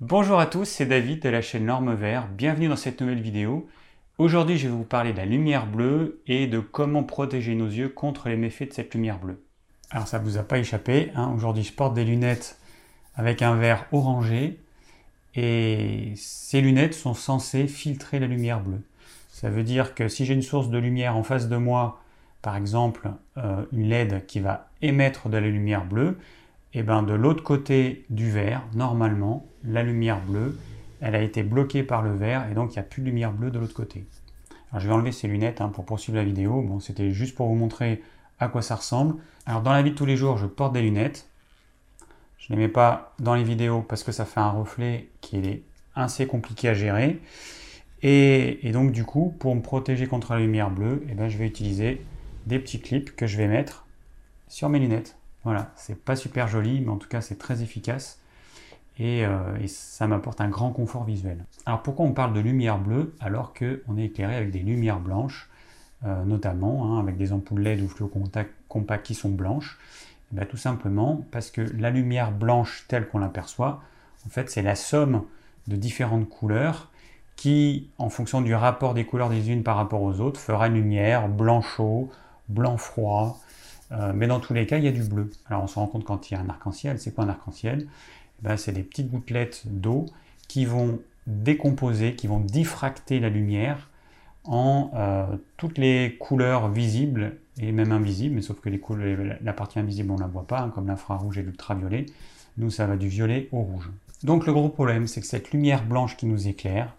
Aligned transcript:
Bonjour 0.00 0.40
à 0.40 0.46
tous, 0.46 0.64
c'est 0.64 0.86
David 0.86 1.20
de 1.20 1.28
la 1.28 1.42
chaîne 1.42 1.66
Norme 1.66 1.94
Vert. 1.94 2.26
Bienvenue 2.28 2.68
dans 2.68 2.76
cette 2.76 3.02
nouvelle 3.02 3.20
vidéo. 3.20 3.68
Aujourd'hui, 4.16 4.56
je 4.56 4.66
vais 4.66 4.72
vous 4.72 4.82
parler 4.82 5.12
de 5.12 5.18
la 5.18 5.26
lumière 5.26 5.66
bleue 5.66 6.22
et 6.26 6.46
de 6.46 6.58
comment 6.58 7.02
protéger 7.04 7.54
nos 7.54 7.66
yeux 7.66 7.90
contre 7.90 8.30
les 8.30 8.38
méfaits 8.38 8.70
de 8.70 8.72
cette 8.72 8.94
lumière 8.94 9.18
bleue. 9.18 9.44
Alors 9.90 10.08
ça 10.08 10.18
ne 10.18 10.24
vous 10.24 10.38
a 10.38 10.42
pas 10.42 10.56
échappé, 10.56 11.12
hein. 11.14 11.30
aujourd'hui 11.36 11.64
je 11.64 11.74
porte 11.74 11.92
des 11.92 12.06
lunettes 12.06 12.58
avec 13.14 13.42
un 13.42 13.56
verre 13.56 13.88
orangé 13.92 14.58
et 15.34 16.14
ces 16.16 16.62
lunettes 16.62 16.94
sont 16.94 17.12
censées 17.12 17.68
filtrer 17.68 18.18
la 18.18 18.26
lumière 18.26 18.60
bleue. 18.62 18.80
Ça 19.28 19.50
veut 19.50 19.64
dire 19.64 19.94
que 19.94 20.08
si 20.08 20.24
j'ai 20.24 20.32
une 20.32 20.40
source 20.40 20.70
de 20.70 20.78
lumière 20.78 21.14
en 21.14 21.24
face 21.24 21.46
de 21.50 21.58
moi, 21.58 22.00
par 22.40 22.56
exemple 22.56 23.10
euh, 23.36 23.66
une 23.70 23.90
LED 23.90 24.24
qui 24.24 24.40
va 24.40 24.70
émettre 24.80 25.28
de 25.28 25.36
la 25.36 25.48
lumière 25.48 25.84
bleue, 25.84 26.16
et 26.72 26.80
eh 26.80 26.82
ben 26.84 27.02
de 27.02 27.14
l'autre 27.14 27.42
côté 27.42 28.04
du 28.10 28.30
verre, 28.30 28.62
normalement, 28.74 29.44
la 29.64 29.82
lumière 29.82 30.20
bleue, 30.20 30.56
elle 31.00 31.16
a 31.16 31.22
été 31.22 31.42
bloquée 31.42 31.82
par 31.82 32.02
le 32.02 32.14
verre 32.14 32.48
et 32.48 32.54
donc 32.54 32.70
il 32.70 32.74
n'y 32.74 32.80
a 32.80 32.84
plus 32.84 33.02
de 33.02 33.06
lumière 33.06 33.32
bleue 33.32 33.50
de 33.50 33.58
l'autre 33.58 33.74
côté. 33.74 34.06
Alors 34.70 34.80
je 34.80 34.86
vais 34.86 34.94
enlever 34.94 35.10
ces 35.10 35.26
lunettes 35.26 35.60
hein, 35.60 35.68
pour 35.68 35.84
poursuivre 35.84 36.18
la 36.18 36.24
vidéo. 36.24 36.62
Bon, 36.62 36.78
c'était 36.78 37.10
juste 37.10 37.34
pour 37.34 37.48
vous 37.48 37.56
montrer 37.56 38.02
à 38.38 38.48
quoi 38.48 38.62
ça 38.62 38.76
ressemble. 38.76 39.16
Alors 39.46 39.62
dans 39.62 39.72
la 39.72 39.82
vie 39.82 39.90
de 39.90 39.96
tous 39.96 40.06
les 40.06 40.16
jours, 40.16 40.36
je 40.36 40.46
porte 40.46 40.72
des 40.72 40.82
lunettes. 40.82 41.28
Je 42.38 42.52
ne 42.52 42.56
les 42.56 42.66
mets 42.66 42.72
pas 42.72 43.14
dans 43.18 43.34
les 43.34 43.42
vidéos 43.44 43.82
parce 43.82 44.04
que 44.04 44.12
ça 44.12 44.24
fait 44.24 44.40
un 44.40 44.50
reflet 44.50 45.08
qui 45.20 45.38
est 45.38 45.62
assez 45.94 46.26
compliqué 46.26 46.68
à 46.68 46.74
gérer. 46.74 47.20
Et, 48.02 48.70
donc 48.72 48.92
du 48.92 49.04
coup, 49.04 49.34
pour 49.38 49.54
me 49.54 49.60
protéger 49.60 50.06
contre 50.06 50.32
la 50.32 50.40
lumière 50.40 50.70
bleue, 50.70 51.04
eh 51.10 51.14
ben, 51.14 51.28
je 51.28 51.36
vais 51.36 51.46
utiliser 51.46 52.00
des 52.46 52.58
petits 52.58 52.80
clips 52.80 53.14
que 53.14 53.26
je 53.26 53.36
vais 53.36 53.46
mettre 53.46 53.86
sur 54.48 54.68
mes 54.68 54.78
lunettes. 54.78 55.19
Voilà, 55.44 55.70
c'est 55.76 56.02
pas 56.04 56.16
super 56.16 56.48
joli, 56.48 56.80
mais 56.80 56.90
en 56.90 56.96
tout 56.96 57.08
cas 57.08 57.20
c'est 57.20 57.38
très 57.38 57.62
efficace 57.62 58.20
et, 58.98 59.24
euh, 59.24 59.66
ça 59.66 60.06
m'apporte 60.06 60.40
un 60.40 60.48
grand 60.48 60.70
confort 60.72 61.04
visuel. 61.04 61.44
Alors 61.64 61.82
pourquoi 61.82 62.04
on 62.04 62.12
parle 62.12 62.34
de 62.34 62.40
lumière 62.40 62.78
bleue 62.78 63.14
alors 63.20 63.54
qu'on 63.54 63.96
est 63.96 64.04
éclairé 64.04 64.36
avec 64.36 64.50
des 64.50 64.58
lumières 64.58 65.00
blanches, 65.00 65.48
euh, 66.04 66.24
notamment 66.24 66.96
hein, 66.96 67.00
avec 67.00 67.16
des 67.16 67.32
ampoules 67.32 67.62
LED 67.62 67.80
ou 67.82 67.88
fluo 67.88 68.10
compact 68.68 69.06
qui 69.06 69.14
sont 69.14 69.30
blanches? 69.30 69.78
Eh 70.32 70.36
ben, 70.36 70.46
Tout 70.46 70.58
simplement 70.58 71.24
parce 71.30 71.50
que 71.50 71.62
la 71.78 71.90
lumière 71.90 72.32
blanche 72.32 72.84
telle 72.88 73.08
qu'on 73.08 73.18
l'aperçoit, 73.18 73.82
en 74.26 74.28
fait 74.28 74.50
c'est 74.50 74.62
la 74.62 74.76
somme 74.76 75.22
de 75.68 75.76
différentes 75.76 76.28
couleurs 76.28 76.90
qui, 77.36 77.88
en 77.96 78.10
fonction 78.10 78.42
du 78.42 78.54
rapport 78.54 78.92
des 78.92 79.06
couleurs 79.06 79.30
des 79.30 79.50
unes 79.50 79.62
par 79.62 79.76
rapport 79.76 80.02
aux 80.02 80.20
autres, 80.20 80.38
fera 80.38 80.66
une 80.66 80.74
lumière 80.74 81.26
blanc 81.28 81.62
chaud, 81.62 82.10
blanc 82.50 82.76
froid, 82.76 83.40
euh, 83.92 84.12
mais 84.14 84.26
dans 84.26 84.40
tous 84.40 84.54
les 84.54 84.66
cas, 84.66 84.78
il 84.78 84.84
y 84.84 84.88
a 84.88 84.92
du 84.92 85.02
bleu. 85.02 85.30
Alors 85.46 85.62
on 85.62 85.66
se 85.66 85.74
rend 85.74 85.86
compte 85.86 86.04
quand 86.04 86.30
il 86.30 86.34
y 86.34 86.36
a 86.36 86.40
un 86.40 86.48
arc-en-ciel. 86.48 86.98
C'est 86.98 87.14
quoi 87.14 87.24
un 87.24 87.28
arc-en-ciel? 87.28 87.86
Eh 87.86 88.42
ben, 88.42 88.56
C'est 88.56 88.72
des 88.72 88.82
petites 88.82 89.10
gouttelettes 89.10 89.62
d'eau 89.66 90.06
qui 90.48 90.64
vont 90.64 91.00
décomposer, 91.26 92.14
qui 92.14 92.26
vont 92.26 92.40
diffracter 92.40 93.20
la 93.20 93.28
lumière 93.28 93.90
en 94.44 94.90
euh, 94.94 95.26
toutes 95.56 95.78
les 95.78 96.16
couleurs 96.18 96.70
visibles 96.70 97.36
et 97.58 97.72
même 97.72 97.92
invisibles, 97.92 98.36
mais 98.36 98.42
sauf 98.42 98.60
que 98.60 98.68
les 98.68 98.80
la 99.42 99.52
partie 99.52 99.78
invisible 99.78 100.10
on 100.10 100.16
ne 100.16 100.20
la 100.20 100.26
voit 100.26 100.46
pas, 100.46 100.60
hein, 100.60 100.70
comme 100.70 100.86
l'infrarouge 100.86 101.38
et 101.38 101.42
l'ultraviolet. 101.42 102.06
Nous, 102.56 102.70
ça 102.70 102.86
va 102.86 102.96
du 102.96 103.08
violet 103.08 103.48
au 103.52 103.60
rouge. 103.60 103.90
Donc 104.22 104.46
le 104.46 104.52
gros 104.52 104.68
problème, 104.68 105.06
c'est 105.06 105.20
que 105.20 105.26
cette 105.26 105.52
lumière 105.52 105.84
blanche 105.84 106.16
qui 106.16 106.26
nous 106.26 106.48
éclaire, 106.48 106.94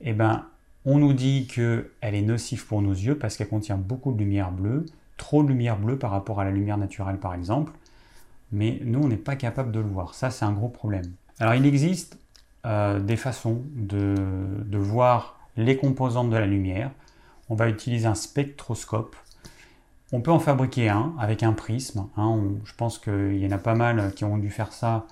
eh 0.00 0.12
ben, 0.12 0.46
on 0.84 0.98
nous 0.98 1.12
dit 1.12 1.46
qu'elle 1.46 1.84
est 2.02 2.22
nocive 2.22 2.66
pour 2.66 2.82
nos 2.82 2.92
yeux 2.92 3.16
parce 3.16 3.36
qu'elle 3.36 3.48
contient 3.48 3.76
beaucoup 3.76 4.12
de 4.12 4.18
lumière 4.18 4.50
bleue, 4.50 4.86
trop 5.20 5.42
de 5.42 5.48
lumière 5.48 5.78
bleue 5.78 5.98
par 5.98 6.10
rapport 6.10 6.40
à 6.40 6.44
la 6.44 6.50
lumière 6.50 6.78
naturelle 6.78 7.18
par 7.18 7.34
exemple, 7.34 7.72
mais 8.52 8.80
nous 8.84 9.00
on 9.02 9.08
n'est 9.08 9.16
pas 9.16 9.36
capable 9.36 9.70
de 9.70 9.78
le 9.78 9.86
voir. 9.86 10.14
Ça 10.14 10.30
c'est 10.30 10.46
un 10.46 10.52
gros 10.52 10.70
problème. 10.70 11.12
Alors 11.38 11.54
il 11.54 11.66
existe 11.66 12.18
euh, 12.64 12.98
des 12.98 13.16
façons 13.16 13.62
de, 13.74 14.78
voir 14.78 15.38
les 15.56 15.76
composantes 15.76 16.30
de 16.30 16.36
la 16.36 16.46
lumière. 16.46 16.90
On 17.50 17.54
va 17.54 17.68
utiliser 17.68 18.06
un 18.06 18.14
spectroscope. 18.14 19.14
On 20.10 20.22
peut 20.22 20.32
en 20.32 20.38
fabriquer 20.38 20.88
un 20.88 21.12
avec 21.18 21.42
un 21.42 21.52
prisme. 21.52 22.06
Hein. 22.16 22.40
je 22.64 22.74
pense 22.74 22.98
qu'il 22.98 23.36
y 23.36 23.46
en 23.46 23.52
a 23.52 23.58
pas 23.58 23.74
mal 23.74 24.12
qui 24.14 24.24
ont 24.24 24.38
dû 24.38 24.50
faire 24.50 24.72
ça 24.72 25.06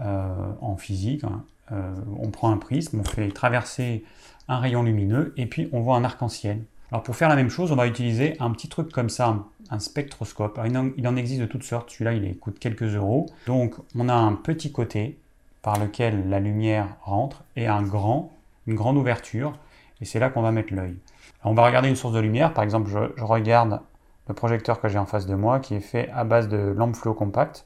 euh, 0.00 0.52
en 0.60 0.76
physique. 0.76 1.22
Hein. 1.22 1.44
Euh, 1.70 1.94
on 2.18 2.30
prend 2.30 2.50
un 2.50 2.58
prisme, 2.58 3.00
on 3.00 3.04
fait 3.04 3.28
traverser 3.28 4.04
un 4.48 4.58
rayon 4.58 4.82
lumineux 4.82 5.34
et 5.36 5.46
puis 5.46 5.68
on 5.72 5.80
voit 5.80 5.96
un 5.96 6.04
arc-en-ciel. 6.04 6.64
Alors 6.92 7.02
pour 7.02 7.16
faire 7.16 7.28
la 7.28 7.36
même 7.36 7.50
chose, 7.50 7.72
on 7.72 7.76
va 7.76 7.86
utiliser 7.86 8.36
un 8.38 8.50
petit 8.52 8.68
truc 8.68 8.92
comme 8.92 9.08
ça, 9.08 9.36
un, 9.70 9.78
spectroscope. 9.80 10.60
il, 10.64 11.08
en, 11.08 11.16
existe 11.16 11.40
de 11.40 11.46
toutes 11.46 11.64
sortes, 11.64 11.90
celui-là 11.90 12.12
il 12.12 12.38
coûte 12.38 12.58
quelques 12.60 12.94
euros. 12.94 13.26
Donc 13.46 13.74
on 13.96 14.08
a 14.08 14.14
un 14.14 14.34
petit 14.34 14.70
côté 14.70 15.18
par 15.62 15.80
lequel 15.80 16.28
la 16.28 16.38
lumière 16.38 16.96
rentre 17.02 17.42
et 17.56 17.66
un 17.66 17.82
grand, 17.82 18.32
une 18.68 18.76
grande 18.76 18.96
ouverture 18.96 19.58
et 20.00 20.04
c'est 20.04 20.20
là 20.20 20.30
qu'on 20.30 20.42
va 20.42 20.52
mettre 20.52 20.72
l'œil. 20.72 20.96
On 21.42 21.54
va 21.54 21.66
regarder 21.66 21.88
une 21.88 21.96
source 21.96 22.14
de 22.14 22.20
lumière, 22.20 22.54
par 22.54 22.62
exemple 22.62 22.88
je, 22.88 23.22
regarde 23.22 23.80
le 24.28 24.34
projecteur 24.34 24.80
que 24.80 24.88
j'ai 24.88 24.98
en 24.98 25.06
face 25.06 25.26
de 25.26 25.34
moi 25.34 25.58
qui 25.58 25.74
est 25.74 25.80
fait 25.80 26.08
à 26.10 26.22
base 26.22 26.48
de 26.48 26.56
lampe 26.56 26.94
fluo 26.94 27.14
compact 27.14 27.64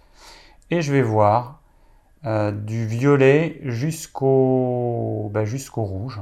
et 0.70 0.80
je 0.80 0.92
vais 0.92 1.02
voir 1.02 1.60
euh, 2.24 2.52
du 2.52 2.86
violet 2.86 3.60
jusqu'au 3.64 5.30
jusqu'au 5.44 5.82
rouge. 5.82 6.20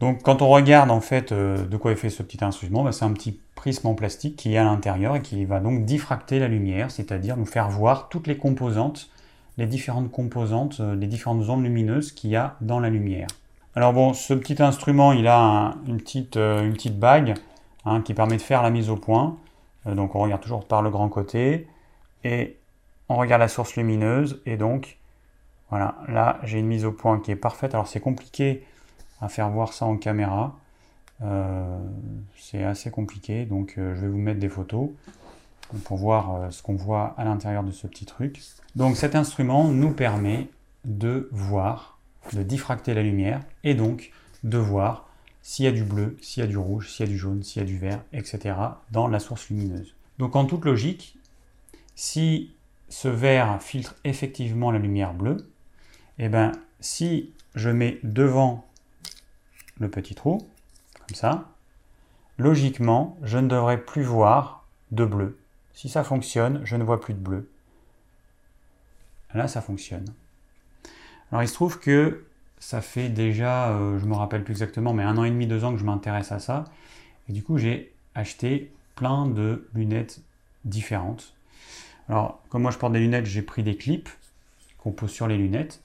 Donc 0.00 0.22
quand 0.22 0.42
on 0.42 0.48
regarde 0.48 0.90
en 0.90 1.00
fait 1.00 1.32
euh, 1.32 1.66
de 1.66 1.76
quoi 1.76 1.92
est 1.92 1.96
fait 1.96 2.10
ce 2.10 2.22
petit 2.22 2.44
instrument, 2.44 2.84
bah, 2.84 2.92
c'est 2.92 3.04
un 3.04 3.12
petit 3.12 3.40
prisme 3.54 3.88
en 3.88 3.94
plastique 3.94 4.36
qui 4.36 4.54
est 4.54 4.58
à 4.58 4.64
l'intérieur 4.64 5.16
et 5.16 5.22
qui 5.22 5.44
va 5.44 5.58
donc 5.58 5.84
diffracter 5.84 6.38
la 6.38 6.46
lumière, 6.46 6.90
c'est-à-dire 6.90 7.36
nous 7.36 7.46
faire 7.46 7.68
voir 7.68 8.08
toutes 8.08 8.28
les 8.28 8.36
composantes, 8.36 9.10
les 9.56 9.66
différentes 9.66 10.10
composantes, 10.10 10.78
euh, 10.80 10.94
les 10.94 11.08
différentes 11.08 11.48
ondes 11.48 11.64
lumineuses 11.64 12.12
qu'il 12.12 12.30
y 12.30 12.36
a 12.36 12.56
dans 12.60 12.78
la 12.78 12.90
lumière. 12.90 13.26
Alors 13.74 13.92
bon, 13.92 14.12
ce 14.12 14.34
petit 14.34 14.62
instrument, 14.62 15.12
il 15.12 15.26
a 15.26 15.74
une, 15.86 15.98
petite, 15.98 16.36
euh, 16.36 16.64
une 16.64 16.74
petite 16.74 16.98
bague 16.98 17.34
hein, 17.84 18.00
qui 18.00 18.14
permet 18.14 18.36
de 18.36 18.42
faire 18.42 18.62
la 18.62 18.70
mise 18.70 18.90
au 18.90 18.96
point. 18.96 19.36
donc 19.84 20.14
on 20.14 20.20
regarde 20.20 20.42
toujours 20.42 20.64
par 20.64 20.82
le 20.82 20.90
grand 20.90 21.08
côté 21.08 21.66
et 22.22 22.56
on 23.08 23.16
regarde 23.16 23.40
la 23.40 23.48
source 23.48 23.74
lumineuse 23.76 24.42
et 24.46 24.56
donc 24.56 24.98
voilà, 25.70 25.96
là 26.08 26.38
j'ai 26.44 26.58
une 26.58 26.66
mise 26.66 26.84
au 26.84 26.92
point 26.92 27.18
qui 27.18 27.32
est 27.32 27.36
parfaite. 27.36 27.74
Alors 27.74 27.88
c'est 27.88 28.00
compliqué 28.00 28.64
à 29.20 29.28
faire 29.28 29.50
voir 29.50 29.72
ça 29.72 29.86
en 29.86 29.96
caméra. 29.96 30.58
Euh, 31.22 31.78
c'est 32.36 32.62
assez 32.62 32.90
compliqué, 32.90 33.44
donc 33.44 33.74
euh, 33.76 33.94
je 33.96 34.02
vais 34.02 34.08
vous 34.08 34.18
mettre 34.18 34.38
des 34.38 34.48
photos 34.48 34.90
pour 35.84 35.96
voir 35.96 36.34
euh, 36.34 36.50
ce 36.50 36.62
qu'on 36.62 36.76
voit 36.76 37.14
à 37.18 37.24
l'intérieur 37.24 37.64
de 37.64 37.72
ce 37.72 37.86
petit 37.86 38.06
truc. 38.06 38.40
Donc 38.76 38.96
cet 38.96 39.14
instrument 39.16 39.64
nous 39.68 39.90
permet 39.90 40.48
de 40.84 41.28
voir, 41.32 41.98
de 42.32 42.42
diffracter 42.42 42.94
la 42.94 43.02
lumière 43.02 43.40
et 43.64 43.74
donc 43.74 44.12
de 44.44 44.58
voir 44.58 45.08
s'il 45.42 45.64
y 45.64 45.68
a 45.68 45.72
du 45.72 45.82
bleu, 45.82 46.16
s'il 46.20 46.42
y 46.42 46.44
a 46.44 46.46
du 46.48 46.58
rouge, 46.58 46.90
s'il 46.90 47.06
y 47.06 47.08
a 47.08 47.10
du 47.10 47.18
jaune, 47.18 47.42
s'il 47.42 47.62
y 47.62 47.64
a 47.64 47.66
du 47.66 47.78
vert, 47.78 48.02
etc. 48.12 48.54
dans 48.92 49.08
la 49.08 49.18
source 49.18 49.48
lumineuse. 49.48 49.94
Donc 50.18 50.36
en 50.36 50.44
toute 50.44 50.64
logique, 50.64 51.18
si 51.96 52.52
ce 52.88 53.08
verre 53.08 53.60
filtre 53.60 53.96
effectivement 54.04 54.70
la 54.70 54.78
lumière 54.78 55.14
bleue, 55.14 55.50
et 56.18 56.24
eh 56.24 56.28
ben 56.28 56.52
si 56.80 57.32
je 57.54 57.70
mets 57.70 57.98
devant 58.02 58.67
le 59.78 59.88
petit 59.88 60.14
trou, 60.14 60.38
comme 61.06 61.14
ça, 61.14 61.48
logiquement, 62.38 63.16
je 63.22 63.38
ne 63.38 63.48
devrais 63.48 63.78
plus 63.78 64.02
voir 64.02 64.64
de 64.90 65.04
bleu. 65.04 65.38
Si 65.74 65.88
ça 65.88 66.04
fonctionne, 66.04 66.60
je 66.64 66.76
ne 66.76 66.84
vois 66.84 67.00
plus 67.00 67.14
de 67.14 67.20
bleu. 67.20 67.48
Là, 69.34 69.46
ça 69.46 69.60
fonctionne. 69.60 70.06
Alors, 71.30 71.42
il 71.42 71.48
se 71.48 71.54
trouve 71.54 71.78
que 71.78 72.24
ça 72.58 72.80
fait 72.80 73.08
déjà, 73.08 73.70
euh, 73.70 73.98
je 73.98 74.06
me 74.06 74.14
rappelle 74.14 74.42
plus 74.42 74.52
exactement, 74.52 74.92
mais 74.92 75.02
un 75.02 75.16
an 75.18 75.24
et 75.24 75.30
demi, 75.30 75.46
deux 75.46 75.64
ans 75.64 75.72
que 75.72 75.78
je 75.78 75.84
m'intéresse 75.84 76.32
à 76.32 76.38
ça. 76.38 76.64
Et 77.28 77.32
du 77.32 77.42
coup, 77.42 77.58
j'ai 77.58 77.92
acheté 78.14 78.72
plein 78.96 79.26
de 79.26 79.68
lunettes 79.74 80.20
différentes. 80.64 81.34
Alors, 82.08 82.42
comme 82.48 82.62
moi 82.62 82.70
je 82.70 82.78
porte 82.78 82.92
des 82.92 83.00
lunettes, 83.00 83.26
j'ai 83.26 83.42
pris 83.42 83.62
des 83.62 83.76
clips 83.76 84.08
qu'on 84.78 84.92
pose 84.92 85.10
sur 85.10 85.28
les 85.28 85.36
lunettes. 85.36 85.82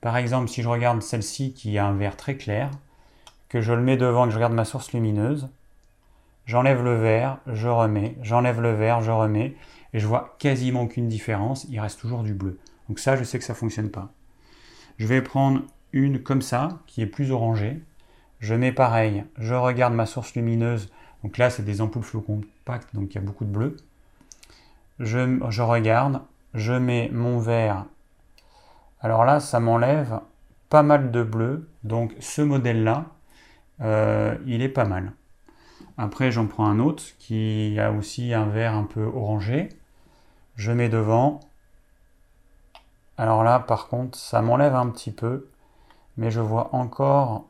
Par 0.00 0.16
exemple, 0.16 0.48
si 0.48 0.62
je 0.62 0.68
regarde 0.68 1.02
celle-ci 1.02 1.52
qui 1.52 1.76
a 1.78 1.86
un 1.86 1.94
verre 1.94 2.16
très 2.16 2.36
clair, 2.36 2.70
que 3.48 3.60
je 3.60 3.72
le 3.72 3.82
mets 3.82 3.96
devant 3.96 4.24
et 4.24 4.28
que 4.28 4.32
je 4.32 4.36
regarde 4.36 4.54
ma 4.54 4.64
source 4.64 4.92
lumineuse, 4.92 5.48
j'enlève 6.46 6.82
le 6.82 6.94
verre, 6.94 7.38
je 7.46 7.68
remets, 7.68 8.16
j'enlève 8.22 8.60
le 8.60 8.72
verre, 8.72 9.00
je 9.00 9.10
remets, 9.10 9.56
et 9.92 9.98
je 9.98 10.06
vois 10.06 10.36
quasiment 10.38 10.82
aucune 10.82 11.08
différence, 11.08 11.66
il 11.70 11.80
reste 11.80 12.00
toujours 12.00 12.22
du 12.22 12.34
bleu. 12.34 12.58
Donc 12.88 12.98
ça, 12.98 13.16
je 13.16 13.24
sais 13.24 13.38
que 13.38 13.44
ça 13.44 13.52
ne 13.52 13.58
fonctionne 13.58 13.90
pas. 13.90 14.10
Je 14.98 15.06
vais 15.06 15.22
prendre 15.22 15.62
une 15.92 16.22
comme 16.22 16.42
ça, 16.42 16.80
qui 16.86 17.02
est 17.02 17.06
plus 17.06 17.30
orangée. 17.30 17.80
Je 18.40 18.54
mets 18.54 18.72
pareil, 18.72 19.24
je 19.38 19.54
regarde 19.54 19.94
ma 19.94 20.06
source 20.06 20.34
lumineuse. 20.34 20.90
Donc 21.22 21.38
là, 21.38 21.50
c'est 21.50 21.64
des 21.64 21.80
ampoules 21.80 22.02
flou 22.02 22.20
compact, 22.20 22.94
donc 22.94 23.12
il 23.12 23.14
y 23.16 23.18
a 23.18 23.24
beaucoup 23.24 23.44
de 23.44 23.50
bleu. 23.50 23.76
Je, 24.98 25.38
je 25.48 25.62
regarde, 25.62 26.20
je 26.54 26.72
mets 26.72 27.10
mon 27.12 27.38
verre. 27.38 27.86
Alors 29.00 29.24
là, 29.24 29.40
ça 29.40 29.60
m'enlève 29.60 30.20
pas 30.68 30.82
mal 30.82 31.10
de 31.10 31.22
bleu. 31.22 31.68
Donc 31.84 32.14
ce 32.20 32.42
modèle-là, 32.42 33.06
euh, 33.80 34.36
il 34.46 34.62
est 34.62 34.68
pas 34.68 34.84
mal. 34.84 35.12
Après, 35.96 36.30
j'en 36.30 36.46
prends 36.46 36.66
un 36.66 36.78
autre 36.78 37.02
qui 37.18 37.78
a 37.78 37.92
aussi 37.92 38.32
un 38.32 38.46
vert 38.46 38.74
un 38.74 38.84
peu 38.84 39.02
orangé. 39.02 39.68
Je 40.56 40.72
mets 40.72 40.88
devant. 40.88 41.40
Alors 43.16 43.42
là, 43.42 43.58
par 43.58 43.88
contre, 43.88 44.16
ça 44.16 44.42
m'enlève 44.42 44.74
un 44.74 44.88
petit 44.90 45.12
peu. 45.12 45.48
mais 46.16 46.30
je 46.30 46.40
vois 46.40 46.74
encore 46.74 47.46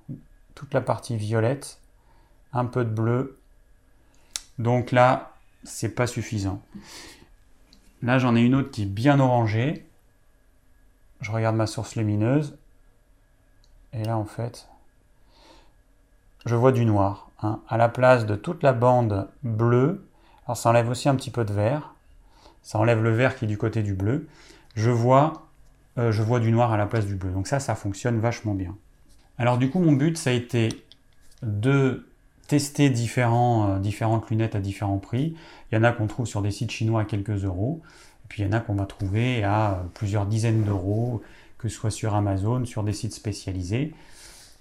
toute 0.55 0.75
la 0.75 0.81
partie 0.83 1.17
violette, 1.17 1.81
un 2.53 2.67
peu 2.67 2.85
de 2.85 2.91
bleu. 2.91 3.39
Donc 4.59 4.93
là, 4.93 5.33
c'est 5.65 5.95
pas 5.95 6.07
suffisant. 6.07 6.61
Là, 8.03 8.19
j'en 8.19 8.37
ai 8.37 8.43
une 8.43 8.55
autre 8.55 8.71
qui 8.71 8.83
est 8.83 8.87
bien 8.87 9.21
orangée. 9.21 9.87
Je 11.21 11.31
regarde 11.33 11.57
ma 11.57 11.67
source 11.67 11.97
lumineuse. 11.97 12.59
Et 13.93 14.05
là, 14.05 14.17
en 14.19 14.25
fait, 14.25 14.69
je 16.47 16.55
vois 16.55 16.73
du 16.73 16.85
noir. 16.85 17.31
Hein. 17.43 17.61
À 17.69 17.77
la 17.77 17.89
place 17.89 18.27
de 18.27 18.35
toute 18.35 18.63
la 18.63 18.73
bande 18.73 19.29
bleue, 19.43 20.05
alors 20.47 20.57
ça 20.57 20.71
enlève 20.71 20.89
aussi 20.89 21.09
un 21.09 21.15
petit 21.15 21.31
peu 21.31 21.45
de 21.45 21.53
vert. 21.53 21.95
Ça 22.63 22.79
enlève 22.79 23.03
le 23.03 23.11
vert 23.11 23.37
qui 23.37 23.45
est 23.45 23.49
du 23.49 23.59
côté 23.59 23.83
du 23.83 23.95
bleu. 23.95 24.29
Je 24.75 24.91
vois, 24.91 25.47
euh, 25.99 26.13
je 26.13 26.23
vois 26.23 26.41
du 26.41 26.51
noir 26.51 26.73
à 26.73 26.77
la 26.77 26.87
place 26.87 27.07
du 27.07 27.17
bleu. 27.17 27.31
Donc 27.31 27.47
ça, 27.47 27.61
ça 27.61 27.75
fonctionne 27.75 28.19
vachement 28.19 28.55
bien. 28.55 28.77
Alors 29.39 29.59
du 29.59 29.71
coup, 29.71 29.79
mon 29.79 29.93
but, 29.93 30.17
ça 30.17 30.31
a 30.31 30.33
été 30.33 30.69
de 31.43 32.07
tester 32.49 32.87
euh, 32.87 33.79
différentes 33.79 34.31
lunettes 34.31 34.57
à 34.57 34.61
différents 34.61 34.99
prix. 34.99 35.37
Il 35.71 35.77
y 35.77 35.79
en 35.79 35.85
a 35.85 35.93
qu'on 35.93 36.07
trouve 36.07 36.27
sur 36.27 36.43
des 36.43 36.51
sites 36.51 36.71
chinois 36.71 37.03
à 37.03 37.05
quelques 37.05 37.45
euros. 37.45 37.83
Et 38.25 38.29
puis 38.29 38.43
il 38.43 38.47
y 38.47 38.49
en 38.49 38.53
a 38.53 38.61
qu'on 38.61 38.75
va 38.75 38.87
trouver 38.87 39.45
à 39.45 39.85
plusieurs 39.95 40.27
dizaines 40.27 40.65
d'euros, 40.65 41.23
que 41.59 41.69
ce 41.69 41.77
soit 41.77 41.91
sur 41.91 42.15
Amazon, 42.15 42.65
sur 42.65 42.83
des 42.83 42.93
sites 42.93 43.15
spécialisés. 43.15 43.95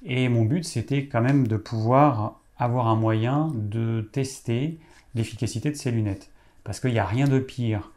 Et 0.04 0.30
mon 0.30 0.44
but, 0.44 0.64
c'était 0.64 1.08
quand 1.08 1.22
même 1.22 1.48
de 1.48 1.58
pouvoir 1.58 2.40
avoir 2.58 2.88
un 2.88 2.96
moyen 2.96 3.52
de 3.54 4.08
tester 4.12 4.80
l'efficacité 5.16 5.72
de 5.72 5.76
ces 5.76 5.92
lunettes. 5.92 6.30
Parce 6.64 6.80
qu'il 6.80 6.92
n'y 6.92 7.00
a 7.00 7.06
rien 7.06 7.28
de 7.28 7.40
pire 7.40 7.92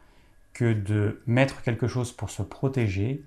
que 0.53 0.73
de 0.73 1.21
mettre 1.25 1.61
quelque 1.61 1.87
chose 1.87 2.11
pour 2.11 2.29
se 2.29 2.41
protéger 2.41 3.23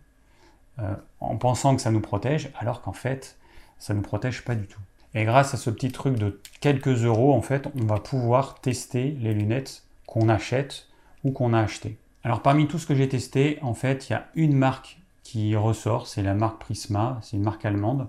euh, 0.78 0.94
en 1.20 1.36
pensant 1.36 1.76
que 1.76 1.82
ça 1.82 1.90
nous 1.90 2.00
protège, 2.00 2.50
alors 2.58 2.82
qu'en 2.82 2.92
fait, 2.92 3.36
ça 3.78 3.94
ne 3.94 3.98
nous 3.98 4.04
protège 4.04 4.44
pas 4.44 4.54
du 4.54 4.66
tout. 4.66 4.80
Et 5.14 5.24
grâce 5.24 5.54
à 5.54 5.56
ce 5.56 5.70
petit 5.70 5.92
truc 5.92 6.18
de 6.18 6.40
quelques 6.60 7.04
euros, 7.04 7.32
en 7.32 7.42
fait, 7.42 7.68
on 7.80 7.84
va 7.86 8.00
pouvoir 8.00 8.60
tester 8.60 9.16
les 9.20 9.32
lunettes 9.32 9.84
qu'on 10.06 10.28
achète 10.28 10.88
ou 11.22 11.30
qu'on 11.30 11.52
a 11.52 11.60
achetées. 11.60 11.96
Alors 12.24 12.42
parmi 12.42 12.66
tout 12.66 12.78
ce 12.78 12.86
que 12.86 12.94
j'ai 12.94 13.08
testé, 13.08 13.58
en 13.62 13.74
fait, 13.74 14.08
il 14.08 14.12
y 14.12 14.16
a 14.16 14.26
une 14.34 14.56
marque 14.56 14.98
qui 15.22 15.54
ressort, 15.54 16.06
c'est 16.06 16.22
la 16.22 16.34
marque 16.34 16.58
Prisma, 16.58 17.20
c'est 17.22 17.36
une 17.36 17.42
marque 17.42 17.64
allemande. 17.64 18.08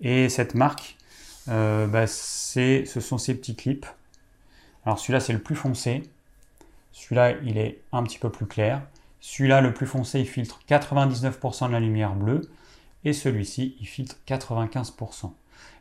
Et 0.00 0.28
cette 0.28 0.54
marque, 0.54 0.96
euh, 1.48 1.86
bah, 1.86 2.06
ce 2.06 2.84
sont 2.84 3.18
ces 3.18 3.34
petits 3.34 3.56
clips. 3.56 3.86
Alors 4.84 4.98
celui-là, 4.98 5.20
c'est 5.20 5.32
le 5.32 5.38
plus 5.38 5.56
foncé. 5.56 6.02
Celui-là, 6.92 7.32
il 7.42 7.58
est 7.58 7.80
un 7.92 8.02
petit 8.02 8.18
peu 8.18 8.30
plus 8.30 8.46
clair. 8.46 8.82
Celui-là, 9.20 9.60
le 9.60 9.72
plus 9.72 9.86
foncé, 9.86 10.20
il 10.20 10.28
filtre 10.28 10.60
99% 10.68 11.68
de 11.68 11.72
la 11.72 11.80
lumière 11.80 12.14
bleue. 12.14 12.42
Et 13.04 13.12
celui-ci, 13.12 13.76
il 13.80 13.86
filtre 13.86 14.16
95%. 14.26 15.32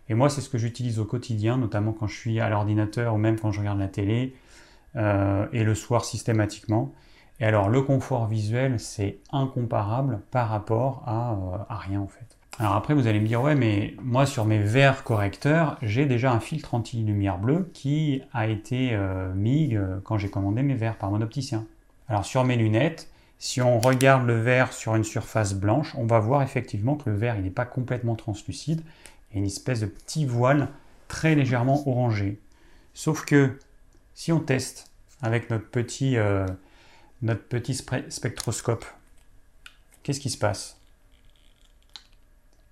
Et 0.10 0.14
moi, 0.14 0.30
c'est 0.30 0.42
ce 0.42 0.50
que 0.50 0.58
j'utilise 0.58 1.00
au 1.00 1.06
quotidien, 1.06 1.58
notamment 1.58 1.94
quand 1.94 2.08
je 2.08 2.18
suis 2.18 2.40
à 2.40 2.50
l'ordinateur 2.50 3.16
ou 3.16 3.18
même 3.18 3.40
quand 3.40 3.52
je 3.52 3.60
regarde 3.60 3.80
la 3.80 3.88
télé 3.88 4.36
euh, 4.96 5.48
et 5.54 5.64
le 5.64 5.76
soir 5.76 6.04
systématiquement. 6.04 6.94
Et 7.40 7.46
alors, 7.46 7.70
le 7.70 7.82
confort 7.82 8.28
visuel, 8.28 8.80
c'est 8.80 9.20
incomparable 9.32 10.22
par 10.32 10.50
rapport 10.50 11.04
à, 11.06 11.34
euh, 11.34 11.58
à, 11.70 11.78
rien 11.78 12.02
en 12.02 12.08
fait. 12.08 12.33
Alors 12.60 12.74
après, 12.76 12.94
vous 12.94 13.08
allez 13.08 13.20
me 13.20 13.28
dire, 13.28 13.42
ouais, 13.42 13.56
mais 13.56 13.96
moi, 14.02 14.26
sur 14.26 14.46
mes 14.46 14.60
verres 14.60 15.04
correcteurs, 15.04 15.78
j'ai 15.82 16.06
déjà 16.06 16.32
un 16.32 16.40
filtre 16.40 16.76
anti-lumière 16.76 17.40
bleue 17.40 17.70
qui 17.74 18.22
a 18.32 18.48
été 18.48 18.94
euh, 18.94 19.34
mis 19.34 19.76
quand 20.04 20.18
j'ai 20.18 20.30
commandé 20.30 20.62
mes 20.62 20.76
verres 20.76 20.98
par 20.98 21.10
mon 21.10 21.22
opticien. 21.22 21.66
Alors 22.08 22.26
sur 22.26 22.44
mes 22.44 22.56
lunettes, 22.56 23.10
si 23.40 23.62
on 23.62 23.80
regarde 23.80 24.26
le 24.26 24.40
verre 24.40 24.72
sur 24.72 24.96
une 24.96 25.04
surface 25.04 25.54
blanche, 25.54 25.94
on 25.98 26.06
va 26.06 26.20
voir 26.20 26.44
effectivement 26.44 26.96
que 26.96 27.10
le 27.10 27.16
verre 27.16 27.40
n'est 27.40 27.50
pas 27.50 27.66
complètement 27.66 28.16
translucide 28.16 28.82
une 29.34 29.46
espèce 29.46 29.80
de 29.80 29.86
petit 29.86 30.26
voile 30.26 30.70
très 31.08 31.36
légèrement 31.36 31.88
orangé. 31.88 32.40
Sauf 32.94 33.26
que 33.26 33.58
si 34.14 34.32
on 34.32 34.40
teste 34.40 34.92
avec 35.22 35.50
notre 35.50 35.68
petit, 35.68 36.18
euh, 36.18 36.46
notre 37.22 37.44
petit 37.44 37.74
spectroscope, 37.74 38.86
qu'est-ce 40.04 40.20
qui 40.20 40.30
se 40.30 40.38
passe? 40.38 40.80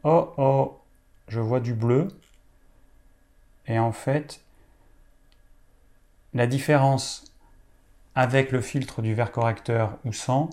Oh 0.03 0.33
oh, 0.38 0.80
je 1.27 1.39
vois 1.39 1.59
du 1.59 1.74
bleu. 1.74 2.07
Et 3.68 3.80
en 3.80 3.92
fait, 3.92 4.42
la 6.33 6.48
différence 6.48 7.25
avec 8.15 8.51
le 8.51 8.62
filtre 8.62 9.01
du 9.01 9.13
verre 9.13 9.31
correcteur 9.31 9.98
ou 10.06 10.13
sans, 10.13 10.50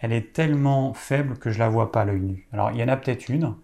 elle 0.00 0.12
est 0.12 0.32
tellement 0.32 0.94
faible 0.94 1.38
que 1.38 1.50
je 1.50 1.58
la 1.58 1.68
vois 1.68 1.92
pas 1.92 2.02
à 2.02 2.04
l'œil 2.04 2.20
nu. 2.20 2.48
Alors 2.52 2.70
il 2.72 2.78
y 2.78 2.82
en 2.82 2.88
a 2.88 2.96
peut-être 2.96 3.28
une, 3.28 3.54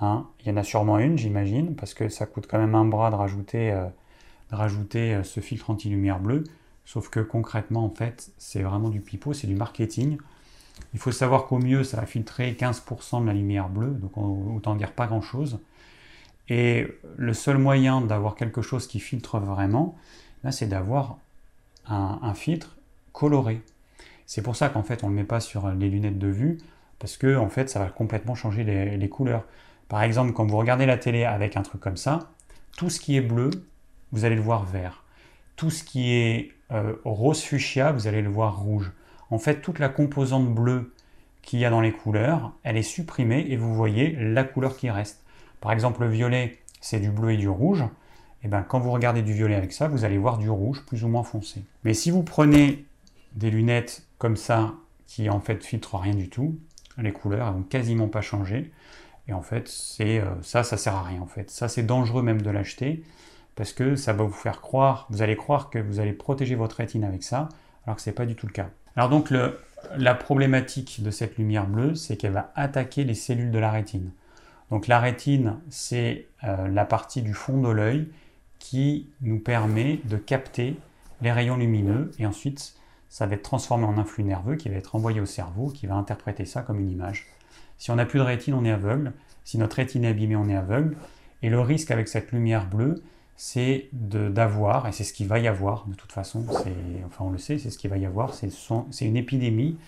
Hein. 0.00 0.26
Il 0.40 0.48
y 0.48 0.50
en 0.50 0.56
a 0.56 0.62
sûrement 0.62 0.98
une, 0.98 1.18
j'imagine, 1.18 1.74
parce 1.74 1.94
que 1.94 2.08
ça 2.08 2.26
coûte 2.26 2.46
quand 2.48 2.58
même 2.58 2.74
un 2.74 2.84
bras 2.84 3.10
de 3.10 3.16
rajouter, 3.16 3.72
euh, 3.72 3.86
euh, 4.52 5.22
ce 5.22 5.40
filtre 5.40 5.70
anti-lumière 5.70 6.20
bleue. 6.20 6.44
Sauf 6.84 7.10
que 7.10 7.20
concrètement, 7.20 7.84
en 7.84 7.90
fait, 7.90 8.30
c'est 8.38 8.62
vraiment 8.62 8.88
du 8.88 9.00
pipeau, 9.00 9.32
c'est 9.32 9.46
du 9.46 9.56
marketing. 9.56 10.18
Il 10.94 11.00
faut 11.00 11.12
savoir 11.12 11.46
qu'au 11.46 11.58
mieux, 11.58 11.84
ça 11.84 11.98
va 11.98 12.06
filtrer 12.06 12.52
15% 12.58 13.22
de 13.22 13.26
la 13.26 13.34
lumière 13.34 13.68
bleue, 13.68 13.90
donc 13.90 14.16
autant 14.16 14.74
dire 14.74 14.92
pas 14.92 15.06
grand-chose. 15.06 15.60
Et 16.48 16.86
le 17.16 17.34
seul 17.34 17.58
moyen 17.58 18.00
d'avoir 18.00 18.34
quelque 18.34 18.62
chose 18.62 18.86
qui 18.86 19.00
filtre 19.00 19.38
vraiment, 19.38 19.96
c'est 20.50 20.66
d'avoir 20.66 21.18
un, 21.86 22.34
filtre 22.34 22.76
coloré. 23.12 23.60
C'est 24.24 24.42
pour 24.42 24.56
ça 24.56 24.70
qu'en 24.70 24.82
fait, 24.82 25.04
on 25.04 25.08
ne 25.08 25.12
le 25.12 25.22
met 25.22 25.26
pas 25.26 25.40
sur 25.40 25.68
les 25.68 25.90
lunettes 25.90 26.18
de 26.18 26.28
vue, 26.28 26.58
parce 26.98 27.16
que 27.16 27.36
en 27.36 27.48
fait, 27.48 27.68
ça 27.68 27.78
va 27.78 27.88
complètement 27.88 28.34
changer 28.34 28.64
les 28.64 29.08
couleurs. 29.08 29.44
Par 29.88 30.02
exemple, 30.02 30.32
quand 30.32 30.46
vous 30.46 30.56
regardez 30.56 30.86
la 30.86 30.98
télé 30.98 31.24
avec 31.24 31.56
un 31.56 31.62
truc 31.62 31.80
comme 31.80 31.96
ça, 31.96 32.30
tout 32.76 32.90
ce 32.90 33.00
qui 33.00 33.16
est 33.16 33.22
bleu, 33.22 33.50
vous 34.12 34.24
allez 34.24 34.36
le 34.36 34.42
voir 34.42 34.64
vert. 34.64 35.02
Tout 35.56 35.70
ce 35.70 35.82
qui 35.82 36.12
est 36.12 36.52
euh, 36.70 36.94
rose 37.04 37.42
fuchsia, 37.42 37.92
vous 37.92 38.06
allez 38.06 38.22
le 38.22 38.28
voir 38.28 38.58
rouge. 38.58 38.92
En 39.30 39.38
fait, 39.38 39.60
toute 39.60 39.78
la 39.78 39.88
composante 39.88 40.52
bleue 40.52 40.92
qu'il 41.42 41.58
y 41.58 41.64
a 41.64 41.70
dans 41.70 41.80
les 41.80 41.92
couleurs, 41.92 42.52
elle 42.62 42.76
est 42.76 42.82
supprimée 42.82 43.46
et 43.48 43.56
vous 43.56 43.74
voyez 43.74 44.12
la 44.12 44.44
couleur 44.44 44.76
qui 44.76 44.90
reste. 44.90 45.22
Par 45.60 45.72
exemple, 45.72 46.02
le 46.02 46.08
violet, 46.08 46.58
c'est 46.80 47.00
du 47.00 47.10
bleu 47.10 47.32
et 47.32 47.36
du 47.36 47.48
rouge. 47.48 47.82
Et 47.82 48.46
eh 48.46 48.48
bien, 48.48 48.62
quand 48.62 48.78
vous 48.78 48.92
regardez 48.92 49.22
du 49.22 49.32
violet 49.32 49.56
avec 49.56 49.72
ça, 49.72 49.88
vous 49.88 50.04
allez 50.04 50.18
voir 50.18 50.38
du 50.38 50.48
rouge 50.48 50.84
plus 50.86 51.02
ou 51.04 51.08
moins 51.08 51.24
foncé. 51.24 51.62
Mais 51.82 51.92
si 51.92 52.10
vous 52.10 52.22
prenez 52.22 52.86
des 53.34 53.50
lunettes 53.50 54.06
comme 54.18 54.36
ça, 54.36 54.74
qui 55.06 55.28
en 55.28 55.40
fait 55.40 55.64
filtrent 55.64 55.98
rien 55.98 56.14
du 56.14 56.28
tout, 56.28 56.56
les 56.98 57.12
couleurs 57.12 57.52
vont 57.52 57.62
quasiment 57.62 58.08
pas 58.08 58.20
changer, 58.20 58.70
et 59.26 59.32
en 59.32 59.42
fait, 59.42 59.68
c'est 59.68 60.20
euh, 60.20 60.30
ça, 60.42 60.62
ça 60.62 60.76
sert 60.76 60.94
à 60.94 61.02
rien 61.02 61.20
en 61.20 61.26
fait. 61.26 61.50
Ça, 61.50 61.68
c'est 61.68 61.82
dangereux 61.82 62.22
même 62.22 62.42
de 62.42 62.50
l'acheter 62.50 63.02
parce 63.56 63.72
que 63.72 63.96
ça 63.96 64.12
va 64.12 64.24
vous 64.24 64.32
faire 64.32 64.60
croire, 64.60 65.06
vous 65.10 65.20
allez 65.20 65.36
croire 65.36 65.68
que 65.68 65.78
vous 65.78 65.98
allez 66.00 66.12
protéger 66.12 66.54
votre 66.54 66.76
rétine 66.76 67.04
avec 67.04 67.22
ça, 67.22 67.48
alors 67.84 67.96
que 67.96 68.02
ce 68.02 68.10
n'est 68.10 68.14
pas 68.14 68.24
du 68.24 68.36
tout 68.36 68.46
le 68.46 68.52
cas. 68.52 68.70
Alors 68.96 69.08
donc 69.08 69.32
la 69.96 70.14
problématique 70.14 71.02
de 71.02 71.10
cette 71.10 71.36
lumière 71.36 71.66
bleue, 71.66 71.94
c'est 71.94 72.16
qu'elle 72.16 72.32
va 72.32 72.52
attaquer 72.56 73.04
les 73.04 73.14
cellules 73.14 73.50
de 73.50 73.58
la 73.58 73.70
rétine. 73.70 74.10
Donc 74.70 74.86
la 74.86 75.00
rétine, 75.00 75.56
c'est 75.70 76.26
euh, 76.44 76.68
la 76.68 76.84
partie 76.84 77.22
du 77.22 77.32
fond 77.32 77.60
de 77.60 77.70
l'œil 77.70 78.08
qui 78.58 79.08
nous 79.22 79.38
permet 79.38 80.00
de 80.04 80.16
capter 80.16 80.76
les 81.22 81.32
rayons 81.32 81.56
lumineux 81.56 82.10
et 82.18 82.26
ensuite 82.26 82.74
ça 83.08 83.26
va 83.26 83.34
être 83.34 83.42
transformé 83.42 83.84
en 83.84 83.96
un 83.96 84.04
flux 84.04 84.24
nerveux 84.24 84.56
qui 84.56 84.68
va 84.68 84.76
être 84.76 84.94
envoyé 84.94 85.20
au 85.20 85.26
cerveau 85.26 85.68
qui 85.68 85.86
va 85.86 85.94
interpréter 85.94 86.44
ça 86.44 86.62
comme 86.62 86.80
une 86.80 86.90
image. 86.90 87.26
Si 87.78 87.90
on 87.90 87.96
n'a 87.96 88.04
plus 88.04 88.18
de 88.18 88.24
rétine, 88.24 88.54
on 88.54 88.64
est 88.64 88.70
aveugle. 88.70 89.12
Si 89.44 89.56
notre 89.56 89.76
rétine 89.76 90.04
est 90.04 90.08
abîmée, 90.08 90.36
on 90.36 90.48
est 90.48 90.56
aveugle. 90.56 90.96
Et 91.42 91.48
le 91.48 91.60
risque 91.60 91.90
avec 91.90 92.08
cette 92.08 92.32
lumière 92.32 92.66
bleue, 92.66 93.02
c'est 93.40 93.88
d'avoir, 93.92 94.88
et 94.88 94.92
c'est 94.92 95.04
ce 95.04 95.12
qu'il 95.12 95.28
va 95.28 95.38
y 95.38 95.46
avoir 95.46 95.86
de 95.86 95.94
toute 95.94 96.10
façon, 96.10 96.44
enfin 96.48 97.24
on 97.24 97.30
le 97.30 97.38
sait, 97.38 97.56
c'est 97.56 97.70
ce 97.70 97.78
qu'il 97.78 97.88
va 97.88 97.96
y 97.96 98.04
avoir, 98.04 98.34
c'est 98.34 98.50
une 99.06 99.16
épidémie 99.16 99.78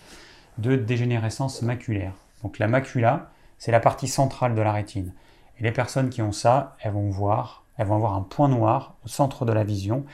de 0.57 0.77
dégénérescence 0.77 1.61
maculaire. 1.61 2.13
Donc 2.43 2.59
la 2.59 2.69
macula, 2.69 3.29
c'est 3.57 3.73
la 3.73 3.81
partie 3.81 4.07
centrale 4.07 4.55
de 4.55 4.61
la 4.61 4.71
rétine. 4.71 5.13
Et 5.59 5.63
les 5.63 5.73
personnes 5.73 6.09
qui 6.09 6.21
ont 6.21 6.31
ça, 6.31 6.77
elles 6.79 6.93
vont 6.93 7.09
voir, 7.09 7.65
elles 7.77 7.87
vont 7.87 7.95
avoir 7.95 8.15
un 8.15 8.21
point 8.21 8.47
noir 8.47 8.95
au 9.03 9.09
centre 9.09 9.43
de 9.43 9.51
la 9.51 9.65
vision, 9.65 10.05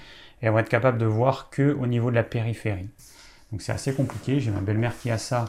et 0.42 0.48
elles 0.48 0.52
vont 0.52 0.58
être 0.58 0.68
capables 0.68 0.98
de 0.98 1.06
voir 1.06 1.52
que 1.52 1.78
au 1.80 1.86
niveau 1.86 2.10
de 2.10 2.16
la 2.16 2.24
périphérie. 2.24 2.90
Donc 3.52 3.62
c'est 3.62 3.72
assez 3.72 3.94
compliqué. 3.94 4.40
J'ai 4.40 4.50
ma 4.50 4.62
belle-mère 4.62 4.98
qui 4.98 5.12
a 5.12 5.20
ça 5.20 5.46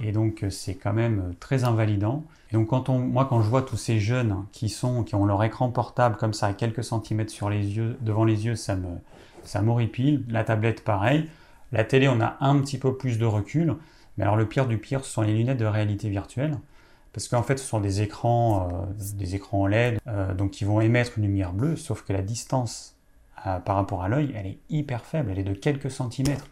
et 0.00 0.12
donc 0.12 0.44
euh, 0.44 0.50
c'est 0.50 0.74
quand 0.74 0.92
même 0.92 1.20
euh, 1.20 1.32
très 1.38 1.64
invalidant. 1.64 2.24
Et 2.50 2.54
donc 2.54 2.68
quand 2.68 2.88
on, 2.88 2.98
moi 2.98 3.26
quand 3.28 3.42
je 3.42 3.48
vois 3.48 3.62
tous 3.62 3.76
ces 3.76 3.98
jeunes 3.98 4.44
qui 4.52 4.68
sont, 4.68 5.02
qui 5.02 5.14
ont 5.14 5.24
leur 5.24 5.42
écran 5.44 5.70
portable 5.70 6.16
comme 6.16 6.32
ça 6.32 6.46
à 6.46 6.52
quelques 6.52 6.84
centimètres 6.84 7.32
sur 7.32 7.50
les 7.50 7.76
yeux, 7.76 7.96
devant 8.00 8.24
les 8.24 8.46
yeux, 8.46 8.56
ça 8.56 8.76
me, 8.76 8.88
ça 9.44 9.62
m'horripile. 9.62 10.24
La 10.28 10.44
tablette 10.44 10.84
pareil. 10.84 11.28
La 11.72 11.84
télé 11.84 12.08
on 12.08 12.20
a 12.20 12.36
un 12.40 12.58
petit 12.60 12.78
peu 12.78 12.96
plus 12.96 13.18
de 13.18 13.26
recul. 13.26 13.76
Mais 14.16 14.24
alors 14.24 14.36
le 14.36 14.46
pire 14.46 14.66
du 14.66 14.78
pire, 14.78 15.04
ce 15.04 15.12
sont 15.12 15.22
les 15.22 15.34
lunettes 15.34 15.58
de 15.58 15.66
réalité 15.66 16.08
virtuelle. 16.08 16.58
Parce 17.12 17.26
qu'en 17.26 17.42
fait, 17.42 17.58
ce 17.58 17.66
sont 17.66 17.80
des 17.80 18.02
écrans, 18.02 18.68
euh, 18.72 19.14
des 19.16 19.34
écrans 19.34 19.62
OLED, 19.62 19.98
donc 20.36 20.52
qui 20.52 20.64
vont 20.64 20.80
émettre 20.80 21.12
une 21.16 21.24
lumière 21.24 21.52
bleue, 21.52 21.74
sauf 21.74 22.02
que 22.02 22.12
la 22.12 22.22
distance 22.22 22.96
par 23.64 23.76
rapport 23.76 24.02
à 24.02 24.08
l'œil, 24.08 24.32
elle 24.36 24.46
est 24.46 24.58
hyper 24.68 25.04
faible, 25.04 25.30
elle 25.32 25.38
est 25.38 25.44
de 25.44 25.54
quelques 25.54 25.90
centimètres. 25.90 26.46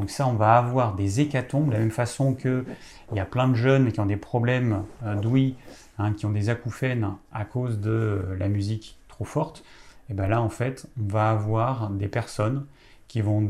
Donc 0.00 0.08
ça, 0.08 0.26
on 0.26 0.32
va 0.32 0.56
avoir 0.56 0.94
des 0.94 1.20
hécatombes, 1.20 1.66
de 1.66 1.72
la 1.74 1.78
même 1.78 1.90
façon 1.90 2.32
qu'il 2.34 2.64
y 3.12 3.20
a 3.20 3.26
plein 3.26 3.48
de 3.48 3.54
jeunes 3.54 3.92
qui 3.92 4.00
ont 4.00 4.06
des 4.06 4.16
problèmes 4.16 4.84
euh, 5.04 5.14
d'ouïe, 5.14 5.56
hein, 5.98 6.14
qui 6.14 6.24
ont 6.24 6.30
des 6.30 6.48
acouphènes 6.48 7.12
à 7.34 7.44
cause 7.44 7.80
de 7.80 8.24
la 8.38 8.48
musique 8.48 8.98
trop 9.08 9.26
forte. 9.26 9.62
Et 10.08 10.14
bien 10.14 10.26
là, 10.26 10.40
en 10.40 10.48
fait, 10.48 10.86
on 10.98 11.12
va 11.12 11.28
avoir 11.28 11.90
des 11.90 12.08
personnes 12.08 12.64
qui 13.08 13.20
vont 13.20 13.46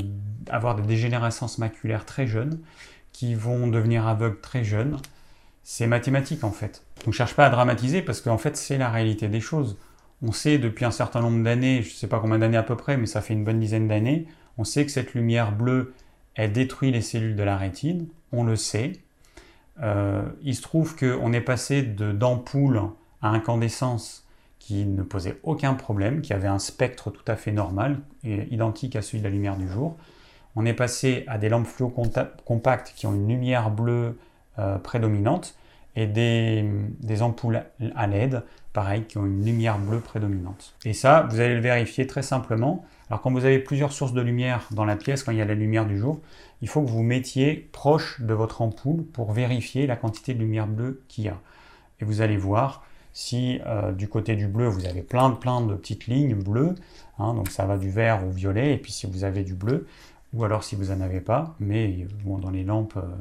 avoir 0.49 0.75
des 0.75 0.83
dégénérescences 0.83 1.59
maculaires 1.59 2.05
très 2.05 2.27
jeunes, 2.27 2.59
qui 3.13 3.37
vont 3.37 3.69
devenir 3.69 4.09
aveugles 4.09 4.41
très 4.41 4.65
jeunes. 4.65 4.97
C'est 5.63 5.87
mathématique 5.87 6.43
en 6.43 6.51
fait. 6.51 6.83
On 7.07 7.11
ne 7.11 7.15
cherche 7.15 7.37
pas 7.37 7.47
à 7.47 7.51
dramatiser 7.51 8.03
parce 8.03 8.21
qu'en 8.21 8.39
fait, 8.39 8.57
c'est 8.57 8.77
la 8.77 8.91
réalité 8.91 9.29
des 9.29 9.41
choses. 9.41 9.79
On 10.21 10.33
sait 10.33 10.59
depuis 10.59 10.85
un 10.85 10.91
certain 10.91 11.21
nombre 11.21 11.45
d'années, 11.45 11.83
je 11.83 11.91
ne 11.91 11.95
sais 11.95 12.09
pas 12.09 12.19
combien 12.19 12.41
d'années 12.41 12.57
à 12.57 12.65
peu 12.65 12.77
près, 12.77 12.97
mais 12.97 13.07
ça 13.07 13.21
fait 13.21 13.35
une 13.35 13.45
bonne 13.45 13.61
dizaine 13.61 13.87
d'années, 13.87 14.27
on 14.59 14.65
sait 14.65 14.85
que 14.85 14.91
cette 14.91 15.15
lumière 15.15 15.53
bleue, 15.53 15.95
elle 16.35 16.53
détruit 16.53 16.91
les 16.91 17.03
cellules 17.03 17.37
de 17.37 17.43
la 17.43 17.57
rétine, 17.57 18.07
on 18.33 18.45
le 18.45 18.57
sait. 18.57 18.93
Euh, 19.83 20.23
il 20.43 20.55
se 20.55 20.63
trouve 20.63 20.97
qu'on 20.97 21.33
est 21.33 21.41
passé 21.41 21.83
d'ampoule 21.83 22.83
à 23.23 23.29
incandescence 23.29 24.27
qui 24.59 24.85
ne 24.85 25.03
posait 25.03 25.39
aucun 25.43 25.75
problème, 25.75 26.21
qui 26.21 26.33
avait 26.33 26.49
un 26.49 26.59
spectre 26.59 27.11
tout 27.11 27.25
à 27.27 27.37
fait 27.37 27.51
normal, 27.51 27.99
identique 28.23 28.95
à 28.95 29.03
celui 29.03 29.19
de 29.19 29.25
la 29.25 29.31
lumière 29.31 29.57
du 29.57 29.69
jour. 29.69 29.97
On 30.55 30.67
est 30.67 30.75
passé 30.75 31.25
à 31.29 31.39
des 31.39 31.49
lampes 31.49 31.67
fluo 31.67 31.93
compactes 32.45 32.93
qui 32.95 33.07
ont 33.07 33.15
une 33.15 33.29
lumière 33.29 33.71
bleue 33.71 34.19
euh, 34.59 34.79
prédominante, 34.79 35.55
et 35.97 36.07
des, 36.07 36.65
des, 37.01 37.23
ampoules 37.23 37.65
à 37.97 38.07
LED, 38.07 38.43
pareil, 38.73 39.05
qui 39.05 39.19
ont 39.19 39.27
une 39.27 39.45
lumière 39.45 39.79
bleue 39.79 40.01
prédominante. 40.01 40.75
Et 40.85 40.93
ça, 40.93 41.27
vous 41.29 41.41
allez 41.41 41.55
le 41.55 41.61
vérifier 41.61 42.07
très 42.07 42.23
simplement. 42.23 42.85
Alors 43.11 43.21
quand 43.23 43.33
vous 43.33 43.45
avez 43.45 43.59
plusieurs 43.59 43.93
sources 43.93 44.13
de 44.13 44.21
lumière 44.21 44.69
dans 44.71 44.85
la 44.85 44.97
pièce, 44.97 45.25
quand 45.25 45.33
il 45.33 45.39
y 45.39 45.43
a 45.43 45.45
la 45.45 45.55
lumière 45.55 45.85
du 45.85 45.99
jour, 45.99 46.21
il 46.63 46.69
faut 46.69 46.81
que 46.83 46.89
vous 46.89 47.03
mettiez 47.03 47.69
proche 47.73 48.21
de 48.21 48.33
votre 48.33 48.63
ampoule 48.63 49.05
pour 49.05 49.33
vérifier 49.33 49.87
la 49.87 49.97
quantité 49.97 50.33
de 50.33 50.39
lumière 50.39 50.67
bleue 50.67 51.03
qu'il 51.09 51.25
y 51.25 51.29
a. 51.29 51.39
Et 52.01 52.05
vous 52.05 52.21
allez 52.21 52.37
voir 52.37 52.85
si 53.13 53.61
euh, 53.67 53.91
du 53.93 54.09
côté 54.09 54.37
du 54.37 54.47
bleu, 54.47 54.69
vous 54.69 54.87
avez 54.87 55.03
plein 55.03 55.31
de, 55.31 55.35
plein 55.35 55.61
de 55.61 55.75
petites 55.75 56.07
lignes 56.07 56.35
bleues, 56.35 56.77
hein, 57.19 57.35
donc 57.35 57.51
ça 57.51 57.67
va 57.67 57.77
du 57.77 57.91
vert 57.91 58.25
au 58.25 58.31
violet, 58.31 58.75
et 58.75 58.79
puis 58.79 58.93
si 58.93 59.07
vous 59.07 59.25
avez 59.25 59.43
du 59.43 59.55
bleu, 59.55 59.89
ou 60.33 60.45
alors 60.45 60.63
si 60.63 60.77
vous 60.77 60.87
n'en 60.87 61.01
avez 61.01 61.21
pas, 61.21 61.57
mais 61.59 62.07
bon, 62.25 62.39
dans 62.39 62.51
les 62.51 62.65
lampes... 62.65 62.97
Euh, 62.97 63.17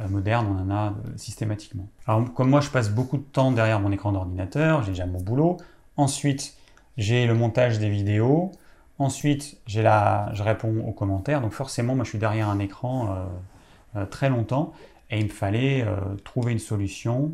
euh, 0.00 0.08
moderne, 0.08 0.48
on 0.50 0.60
en 0.60 0.74
a 0.74 0.88
euh, 0.88 0.92
systématiquement. 1.16 1.86
Alors 2.06 2.32
comme 2.34 2.50
moi 2.50 2.60
je 2.60 2.68
passe 2.68 2.90
beaucoup 2.90 3.16
de 3.16 3.22
temps 3.22 3.52
derrière 3.52 3.78
mon 3.78 3.92
écran 3.92 4.10
d'ordinateur, 4.10 4.82
j'ai 4.82 4.90
déjà 4.90 5.06
mon 5.06 5.20
boulot, 5.20 5.58
ensuite 5.96 6.56
j'ai 6.96 7.26
le 7.26 7.34
montage 7.34 7.78
des 7.78 7.88
vidéos, 7.88 8.50
ensuite 8.98 9.58
j'ai 9.66 9.82
la, 9.82 10.30
je 10.34 10.42
réponds 10.42 10.84
aux 10.86 10.92
commentaires, 10.92 11.40
donc 11.40 11.52
forcément 11.52 11.94
moi 11.94 12.04
je 12.04 12.10
suis 12.10 12.18
derrière 12.18 12.48
un 12.48 12.58
écran 12.58 13.16
euh, 13.96 14.06
très 14.06 14.28
longtemps 14.28 14.72
et 15.10 15.18
il 15.18 15.24
me 15.24 15.30
fallait 15.30 15.86
trouver 16.24 16.52
une 16.52 16.58
solution 16.58 17.32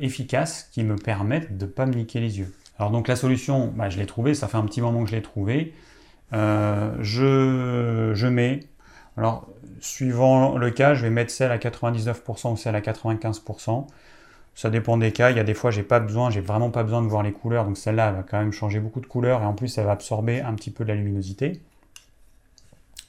efficace 0.00 0.68
qui 0.72 0.82
me 0.82 0.96
permette 0.96 1.56
de 1.56 1.66
ne 1.66 1.70
pas 1.70 1.86
me 1.86 1.94
niquer 1.94 2.18
les 2.18 2.40
yeux. 2.40 2.52
Alors 2.78 2.90
donc 2.90 3.06
la 3.06 3.14
solution, 3.14 3.72
bah, 3.76 3.88
je 3.88 3.98
l'ai 3.98 4.06
trouvée, 4.06 4.34
ça 4.34 4.48
fait 4.48 4.56
un 4.56 4.64
petit 4.64 4.80
moment 4.80 5.04
que 5.04 5.10
je 5.10 5.14
l'ai 5.14 5.22
trouvée. 5.22 5.74
je, 6.32 8.12
je 8.14 8.26
mets 8.26 8.60
alors, 9.16 9.46
suivant 9.80 10.56
le 10.56 10.70
cas, 10.70 10.94
je 10.94 11.02
vais 11.02 11.10
mettre 11.10 11.30
celle 11.30 11.52
à 11.52 11.58
99% 11.58 12.52
ou 12.52 12.56
celle 12.56 12.74
à 12.74 12.80
95%. 12.80 13.86
Ça 14.54 14.70
dépend 14.70 14.96
des 14.96 15.12
cas. 15.12 15.30
Il 15.30 15.36
y 15.36 15.40
a 15.40 15.44
des 15.44 15.54
fois, 15.54 15.70
j'ai 15.70 15.82
pas 15.82 16.00
besoin, 16.00 16.30
j'ai 16.30 16.40
vraiment 16.40 16.70
pas 16.70 16.82
besoin 16.82 17.02
de 17.02 17.08
voir 17.08 17.22
les 17.22 17.32
couleurs. 17.32 17.64
Donc 17.64 17.78
celle-là, 17.78 18.12
va 18.12 18.22
quand 18.22 18.38
même 18.38 18.52
changer 18.52 18.80
beaucoup 18.80 19.00
de 19.00 19.06
couleurs 19.06 19.42
et 19.42 19.46
en 19.46 19.54
plus, 19.54 19.76
elle 19.78 19.86
va 19.86 19.92
absorber 19.92 20.40
un 20.40 20.54
petit 20.54 20.70
peu 20.70 20.84
de 20.84 20.90
la 20.90 20.94
luminosité. 20.94 21.60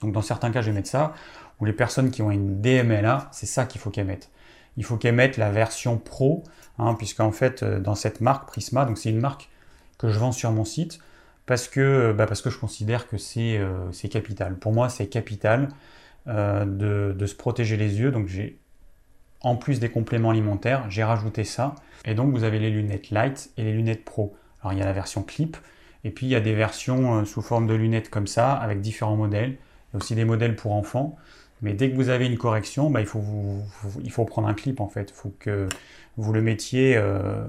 Donc 0.02 0.14
dans 0.14 0.22
certains 0.22 0.52
cas, 0.52 0.62
je 0.62 0.68
vais 0.68 0.76
mettre 0.76 0.90
ça. 0.90 1.14
Ou 1.60 1.66
les 1.66 1.74
personnes 1.74 2.12
qui 2.12 2.22
ont 2.22 2.32
une 2.32 2.62
DMLA, 2.62 3.30
c'est 3.32 3.46
ça 3.46 3.66
qu'il 3.66 3.80
faut 3.80 3.90
qu'elles 3.90 4.08
mettent. 4.08 4.30
Il 4.78 4.84
faut 4.84 4.98
qu'elles 4.98 5.16
mettent 5.16 5.38
la 5.38 5.52
version 5.52 5.98
pro, 5.98 6.44
hein, 6.80 6.96
puisqu'en 6.96 7.32
fait, 7.32 7.62
euh, 7.62 7.80
dans 7.80 7.96
cette 7.96 8.22
marque 8.22 8.48
Prisma, 8.48 8.86
donc 8.86 8.98
c'est 8.98 9.10
une 9.10 9.20
marque 9.20 9.50
que 10.00 10.10
je 10.10 10.18
vends 10.18 10.32
sur 10.32 10.52
mon 10.52 10.66
site, 10.66 11.00
parce 11.46 11.68
que, 11.68 12.12
bah, 12.18 12.26
parce 12.26 12.42
que 12.42 12.50
je 12.50 12.58
considère 12.58 13.08
que 13.08 13.18
c'est 13.18 13.58
euh, 13.58 13.92
capital. 14.10 14.56
Pour 14.56 14.74
moi, 14.74 14.90
c'est 14.90 15.08
capital. 15.08 15.70
Euh, 16.30 16.64
de, 17.14 17.26
se 17.26 17.36
protéger 17.36 17.76
les 17.76 18.00
yeux. 18.00 18.12
Donc 18.12 18.28
j'ai, 18.28 18.58
en 19.44 19.56
plus 19.56 19.80
des 19.80 19.90
compléments 19.90 20.32
alimentaires, 20.32 20.90
j'ai 20.90 21.04
rajouté 21.04 21.44
ça. 21.44 21.76
Et 22.06 22.16
donc 22.16 22.32
vous 22.32 22.44
avez 22.44 22.60
les 22.60 22.70
lunettes 22.70 23.12
light 23.12 23.52
et 23.58 23.64
les 23.64 23.74
lunettes 23.74 24.04
pro. 24.04 24.36
Alors 24.62 24.74
il 24.74 24.80
y 24.80 24.82
a 24.82 24.86
la 24.86 24.94
version 24.94 25.22
clip, 25.22 25.58
et 26.06 26.10
puis 26.10 26.26
il 26.26 26.30
y 26.30 26.36
a 26.36 26.42
des 26.42 26.56
versions 26.56 27.20
euh, 27.20 27.26
sous 27.26 27.42
forme 27.42 27.68
de 27.68 27.74
lunettes 27.74 28.10
comme 28.10 28.28
ça, 28.28 28.54
avec 28.54 28.82
différents 28.82 29.18
modèles. 29.18 29.52
Il 29.52 29.94
y 29.94 29.96
a 29.96 29.98
aussi 29.98 30.16
des 30.16 30.26
modèles 30.26 30.56
pour 30.56 30.74
enfants. 30.74 31.18
Mais 31.62 31.74
dès 31.74 31.90
que 31.90 31.96
vous 31.96 32.10
avez 32.10 32.26
une 32.26 32.38
correction, 32.38 32.90
bah, 32.90 33.00
il, 33.00 33.06
faut 33.06 33.24
il 34.04 34.12
faut 34.12 34.26
prendre 34.26 34.48
un 34.48 34.54
clip 34.54 34.82
en 34.82 34.88
fait. 34.88 35.12
Il 35.12 35.14
faut 35.14 35.34
que 35.40 35.70
vous 36.18 36.34
le 36.34 36.42
mettiez, 36.42 36.98
euh, 36.98 37.46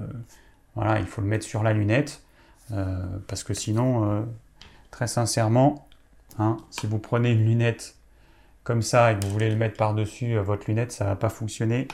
voilà, 0.75 0.99
il 0.99 1.05
faut 1.05 1.21
le 1.21 1.27
mettre 1.27 1.45
sur 1.45 1.63
la 1.63 1.73
lunette. 1.73 2.21
parce 3.27 3.43
que 3.43 3.53
sinon, 3.53 4.25
très 4.91 5.07
sincèrement, 5.07 5.87
hein, 6.39 6.57
si 6.71 6.87
vous 6.87 6.99
prenez 6.99 7.31
une 7.31 7.45
lunette 7.45 7.94
comme 8.65 8.81
ça 8.81 9.13
et 9.13 9.15
que 9.17 9.23
vous 9.23 9.31
voulez 9.31 9.49
le 9.49 9.55
mettre 9.55 9.77
par-dessus 9.77 10.35
euh, 10.35 10.41
votre 10.41 10.65
lunette, 10.67 10.91
ça 10.91 11.05
va 11.05 11.15
pas 11.15 11.29
fonctionner. 11.29 11.87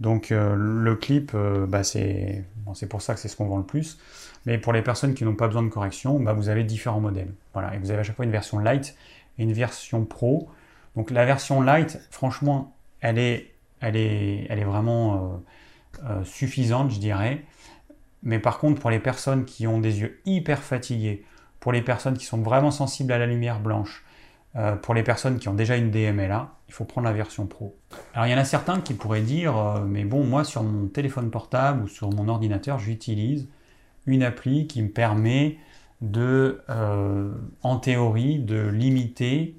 Donc 0.00 0.32
euh, 0.32 0.54
le 0.56 0.96
clip, 0.96 1.30
euh, 1.34 1.64
bah, 1.64 1.84
c'est 1.84 2.44
pour 2.90 3.00
ça 3.00 3.14
que 3.14 3.20
c'est 3.20 3.28
ce 3.28 3.36
qu'on 3.36 3.46
vend 3.46 3.58
le 3.58 3.64
plus. 3.64 3.98
Mais 4.44 4.58
pour 4.58 4.72
les 4.72 4.82
personnes 4.82 5.14
qui 5.14 5.24
n'ont 5.24 5.36
pas 5.36 5.46
besoin 5.46 5.62
de 5.62 5.68
correction, 5.68 6.18
bah, 6.18 6.32
vous 6.32 6.48
avez 6.48 6.64
différents 6.64 7.00
modèles. 7.00 7.32
Voilà, 7.54 7.74
et 7.74 7.78
vous 7.78 7.90
avez 7.90 8.00
à 8.00 8.02
chaque 8.02 8.16
fois 8.16 8.24
une 8.24 8.32
version 8.32 8.58
light 8.58 8.96
et 9.38 9.44
une 9.44 9.52
version 9.52 10.04
pro. 10.04 10.50
Donc 10.96 11.10
la 11.12 11.24
version 11.24 11.62
light, 11.62 12.00
franchement, 12.10 12.74
elle 13.00 13.18
est, 13.18 13.54
vraiment 14.64 15.40
suffisante, 16.24 16.90
je 16.90 16.98
dirais. 16.98 17.44
Mais 18.24 18.40
par 18.40 18.58
contre, 18.58 18.80
pour 18.80 18.90
les 18.90 18.98
personnes 18.98 19.44
qui 19.44 19.66
ont 19.66 19.78
des 19.78 20.00
yeux 20.00 20.20
hyper 20.26 20.62
fatigués, 20.62 21.24
pour 21.60 21.72
les 21.72 21.80
personnes 21.80 22.18
qui 22.18 22.26
sont 22.26 22.42
vraiment 22.42 22.70
sensibles 22.70 23.12
à 23.12 23.18
la 23.18 23.26
lumière 23.26 23.60
blanche, 23.60 24.04
euh, 24.54 24.76
pour 24.76 24.92
les 24.94 25.02
personnes 25.02 25.38
qui 25.38 25.48
ont 25.48 25.54
déjà 25.54 25.76
une 25.76 25.90
DMLA, 25.90 26.50
il 26.68 26.74
faut 26.74 26.84
prendre 26.84 27.06
la 27.06 27.14
version 27.14 27.46
pro. 27.46 27.74
Alors 28.14 28.26
il 28.26 28.30
y 28.30 28.34
en 28.34 28.38
a 28.38 28.44
certains 28.44 28.80
qui 28.80 28.92
pourraient 28.94 29.22
dire, 29.22 29.56
euh, 29.56 29.84
mais 29.86 30.04
bon, 30.04 30.24
moi 30.24 30.44
sur 30.44 30.62
mon 30.62 30.88
téléphone 30.88 31.30
portable 31.30 31.84
ou 31.84 31.88
sur 31.88 32.10
mon 32.10 32.28
ordinateur, 32.28 32.78
j'utilise 32.78 33.48
une 34.06 34.22
appli 34.22 34.66
qui 34.66 34.82
me 34.82 34.90
permet 34.90 35.56
de, 36.02 36.60
euh, 36.68 37.32
en 37.62 37.78
théorie, 37.78 38.40
de 38.40 38.66
limiter 38.68 39.56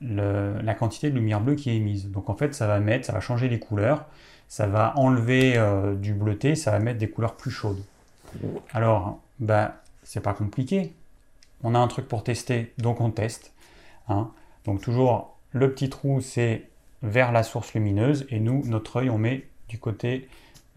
la 0.00 0.74
quantité 0.74 1.10
de 1.10 1.16
lumière 1.16 1.40
bleue 1.40 1.56
qui 1.56 1.70
est 1.70 1.76
émise. 1.76 2.08
Donc 2.10 2.30
en 2.30 2.36
fait, 2.36 2.54
ça 2.54 2.68
va 2.68 2.78
mettre, 2.78 3.04
ça 3.04 3.12
va 3.12 3.18
changer 3.18 3.48
les 3.48 3.58
couleurs, 3.58 4.06
ça 4.46 4.68
va 4.68 4.96
enlever 4.96 5.60
du 5.96 6.14
bleuté, 6.14 6.54
ça 6.54 6.70
va 6.70 6.78
mettre 6.78 7.00
des 7.00 7.10
couleurs 7.10 7.34
plus 7.34 7.50
chaudes. 7.50 7.82
Alors, 8.72 9.20
bah, 9.40 9.82
c'est 10.04 10.20
pas 10.20 10.34
compliqué. 10.34 10.94
On 11.64 11.74
a 11.74 11.80
un 11.80 11.88
truc 11.88 12.06
pour 12.06 12.22
tester, 12.22 12.72
donc 12.78 13.00
on 13.00 13.10
teste. 13.10 13.52
Hein. 14.08 14.30
Donc 14.64 14.80
toujours, 14.80 15.36
le 15.52 15.72
petit 15.72 15.88
trou, 15.88 16.20
c'est 16.20 16.68
vers 17.02 17.32
la 17.32 17.42
source 17.42 17.74
lumineuse, 17.74 18.26
et 18.30 18.40
nous, 18.40 18.62
notre 18.66 18.96
œil, 18.96 19.10
on 19.10 19.18
met 19.18 19.48
du 19.68 19.78
côté 19.78 20.28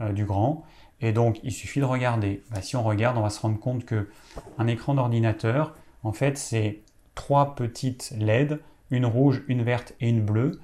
euh, 0.02 0.12
du 0.12 0.26
grand. 0.26 0.64
Et 1.02 1.14
donc, 1.14 1.40
il 1.44 1.52
suffit 1.52 1.80
de 1.80 1.86
regarder. 1.86 2.44
Bah, 2.52 2.62
si 2.62 2.76
on 2.76 2.84
regarde, 2.84 3.18
on 3.18 3.22
va 3.22 3.30
se 3.30 3.40
rendre 3.40 3.60
compte 3.60 3.86
que 3.86 4.10
un 4.58 4.68
écran 4.68 4.94
d'ordinateur, 4.94 5.76
en 6.04 6.14
fait, 6.14 6.38
c'est 6.38 6.80
trois 7.16 7.56
petites 7.56 8.14
LED, 8.18 8.60
une 8.92 9.06
rouge, 9.06 9.42
une 9.48 9.64
verte 9.64 9.94
et 10.00 10.10
une 10.10 10.22
bleue, 10.22 10.60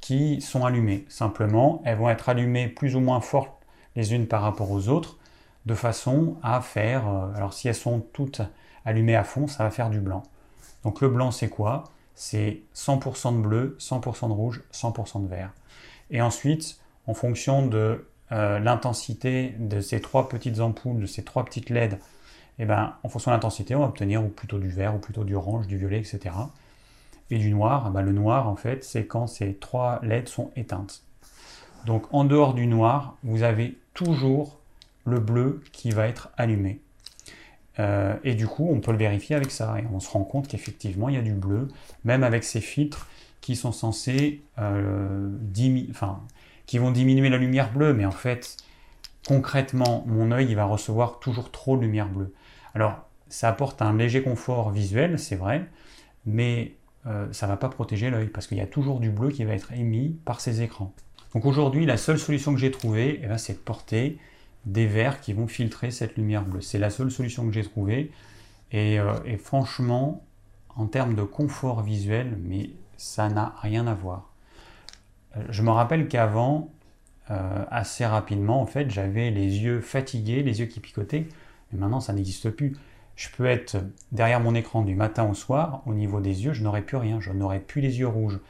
qui 0.00 0.40
sont 0.40 0.64
allumées. 0.64 1.04
Simplement, 1.08 1.82
elles 1.84 1.98
vont 1.98 2.08
être 2.08 2.28
allumées 2.28 2.68
plus 2.68 2.96
ou 2.96 3.00
moins 3.00 3.20
fortes 3.20 3.52
les 3.96 4.14
unes 4.14 4.26
par 4.26 4.42
rapport 4.42 4.70
aux 4.70 4.88
autres, 4.88 5.18
de 5.66 5.74
façon 5.74 6.36
à 6.42 6.60
faire... 6.60 7.08
Euh, 7.08 7.34
alors, 7.34 7.52
si 7.52 7.68
elles 7.68 7.74
sont 7.74 8.00
toutes 8.12 8.42
allumées 8.84 9.16
à 9.16 9.24
fond, 9.24 9.46
ça 9.46 9.64
va 9.64 9.70
faire 9.70 9.90
du 9.90 10.00
blanc. 10.00 10.22
Donc, 10.84 11.00
le 11.00 11.08
blanc, 11.08 11.30
c'est 11.32 11.48
quoi? 11.48 11.84
C'est 12.20 12.60
100% 12.76 13.34
de 13.34 13.40
bleu, 13.40 13.76
100% 13.80 14.28
de 14.28 14.34
rouge, 14.34 14.60
100% 14.74 15.22
de 15.22 15.26
vert. 15.26 15.54
Et 16.10 16.20
ensuite, 16.20 16.78
en 17.06 17.14
fonction 17.14 17.66
de 17.66 18.04
euh, 18.30 18.58
l'intensité 18.58 19.54
de 19.58 19.80
ces 19.80 20.02
trois 20.02 20.28
petites 20.28 20.60
ampoules, 20.60 21.00
de 21.00 21.06
ces 21.06 21.24
trois 21.24 21.46
petites 21.46 21.70
LED, 21.70 21.98
eh 22.58 22.66
ben, 22.66 22.92
en 23.02 23.08
fonction 23.08 23.30
de 23.30 23.36
l'intensité, 23.36 23.74
on 23.74 23.80
va 23.80 23.86
obtenir 23.86 24.22
plutôt 24.28 24.58
du 24.58 24.68
vert, 24.68 24.94
ou 24.94 24.98
plutôt 24.98 25.24
du 25.24 25.34
orange, 25.34 25.66
du 25.66 25.78
violet, 25.78 25.96
etc. 25.96 26.34
Et 27.30 27.38
du 27.38 27.52
noir, 27.52 27.86
eh 27.88 27.90
ben, 27.90 28.02
le 28.02 28.12
noir, 28.12 28.48
en 28.48 28.56
fait, 28.56 28.84
c'est 28.84 29.06
quand 29.06 29.26
ces 29.26 29.54
trois 29.54 29.98
LED 30.02 30.28
sont 30.28 30.50
éteintes. 30.56 31.02
Donc 31.86 32.12
en 32.12 32.24
dehors 32.24 32.52
du 32.52 32.66
noir, 32.66 33.16
vous 33.22 33.44
avez 33.44 33.78
toujours 33.94 34.58
le 35.06 35.20
bleu 35.20 35.62
qui 35.72 35.90
va 35.90 36.06
être 36.06 36.28
allumé. 36.36 36.82
Euh, 37.78 38.16
et 38.24 38.34
du 38.34 38.46
coup, 38.46 38.68
on 38.70 38.80
peut 38.80 38.92
le 38.92 38.98
vérifier 38.98 39.36
avec 39.36 39.50
ça. 39.50 39.76
Et 39.78 39.84
on 39.92 40.00
se 40.00 40.10
rend 40.10 40.24
compte 40.24 40.48
qu'effectivement, 40.48 41.08
il 41.08 41.14
y 41.14 41.18
a 41.18 41.22
du 41.22 41.32
bleu, 41.32 41.68
même 42.04 42.24
avec 42.24 42.44
ces 42.44 42.60
filtres 42.60 43.08
qui 43.40 43.56
sont 43.56 43.72
censés 43.72 44.42
euh, 44.58 45.30
enfin, 45.90 46.20
qui 46.66 46.78
vont 46.78 46.90
diminuer 46.90 47.28
la 47.28 47.38
lumière 47.38 47.72
bleue. 47.72 47.94
Mais 47.94 48.04
en 48.04 48.10
fait, 48.10 48.56
concrètement, 49.26 50.04
mon 50.06 50.32
œil, 50.32 50.46
il 50.48 50.56
va 50.56 50.64
recevoir 50.64 51.20
toujours 51.20 51.50
trop 51.50 51.76
de 51.76 51.82
lumière 51.82 52.08
bleue. 52.08 52.34
Alors, 52.74 53.06
ça 53.28 53.48
apporte 53.48 53.80
un 53.80 53.96
léger 53.96 54.22
confort 54.22 54.70
visuel, 54.70 55.18
c'est 55.18 55.36
vrai, 55.36 55.64
mais 56.26 56.74
euh, 57.06 57.28
ça 57.32 57.46
ne 57.46 57.52
va 57.52 57.56
pas 57.56 57.68
protéger 57.68 58.10
l'œil 58.10 58.28
parce 58.28 58.46
qu'il 58.46 58.58
y 58.58 58.60
a 58.60 58.66
toujours 58.66 59.00
du 59.00 59.10
bleu 59.10 59.30
qui 59.30 59.44
va 59.44 59.54
être 59.54 59.72
émis 59.72 60.18
par 60.24 60.40
ces 60.40 60.62
écrans. 60.62 60.92
Donc 61.32 61.44
aujourd'hui, 61.44 61.86
la 61.86 61.96
seule 61.96 62.18
solution 62.18 62.52
que 62.52 62.58
j'ai 62.58 62.70
trouvée, 62.70 63.20
eh 63.22 63.26
ben, 63.26 63.38
c'est 63.38 63.54
de 63.54 63.58
porter 63.58 64.18
des 64.66 64.86
verres 64.86 65.20
qui 65.20 65.32
vont 65.32 65.46
filtrer 65.46 65.90
cette 65.90 66.16
lumière 66.16 66.44
bleue. 66.44 66.60
C'est 66.60 66.78
la 66.78 66.90
seule 66.90 67.10
solution 67.10 67.46
que 67.46 67.52
j'ai 67.52 67.64
trouvée. 67.64 68.10
Et, 68.72 69.00
euh, 69.00 69.14
franchement, 69.38 70.24
en 70.76 70.86
termes 70.86 71.14
de 71.14 71.22
confort 71.22 71.82
visuel, 71.82 72.38
mais 72.42 72.70
ça 72.96 73.28
n'a 73.28 73.54
rien 73.62 73.86
à 73.86 73.94
voir. 73.94 74.30
Euh, 75.36 75.44
je 75.50 75.62
me 75.62 75.70
rappelle 75.70 76.08
qu'avant, 76.08 76.70
assez 77.70 78.04
rapidement, 78.04 78.60
en 78.60 78.66
fait, 78.66 78.90
j'avais 78.90 79.30
les 79.30 79.58
yeux 79.58 79.80
fatigués, 79.80 80.42
les 80.42 80.58
yeux 80.58 80.66
qui 80.66 80.80
picotaient. 80.80 81.28
Mais 81.70 81.78
maintenant, 81.78 82.00
ça 82.00 82.12
n'existe 82.12 82.50
plus 82.50 82.76
je 83.20 83.28
peux 83.36 83.44
être 83.44 83.76
derrière 84.12 84.40
mon 84.40 84.54
écran 84.54 84.80
du 84.80 84.94
matin 84.94 85.28
au 85.28 85.34
soir, 85.34 85.82
au 85.84 85.92
niveau 85.92 86.20
des 86.20 86.46
yeux, 86.46 86.54
je 86.54 86.62
n'aurai 86.62 86.80
plus 86.80 86.96
rien, 86.96 87.20
je 87.20 87.32
n'aurai 87.32 87.60
plus 87.60 87.82
les 87.82 87.98
yeux 87.98 88.08
rouges, 88.08 88.40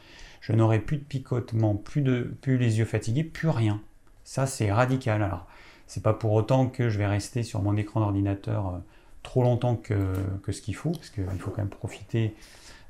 je 0.41 0.53
n'aurai 0.53 0.79
plus 0.79 0.99
de 0.99 1.03
picotement, 1.03 1.75
plus, 1.75 2.03
de, 2.03 2.37
plus 2.41 2.57
les 2.57 2.79
yeux 2.79 2.85
fatigués, 2.85 3.25
plus 3.25 3.49
rien. 3.49 3.83
Ça, 4.23 4.47
c'est 4.47 4.71
radical. 4.71 5.25
Alors, 5.25 5.49
c'est 5.91 6.05
pas 6.05 6.13
pour 6.13 6.35
autant 6.35 6.69
que 6.69 6.89
je 6.89 6.99
vais 6.99 7.07
rester 7.09 7.43
sur 7.43 7.61
mon 7.63 7.77
écran 7.77 7.99
d'ordinateur 7.99 8.69
euh, 8.69 8.79
trop 9.25 9.43
longtemps 9.43 9.75
que, 9.75 10.15
ce 10.49 10.63
qu'il 10.63 10.77
faut, 10.77 10.93
parce 10.93 11.11
qu'il 11.11 11.27
faut 11.41 11.51
quand 11.51 11.59
même 11.59 11.69
profiter 11.69 12.37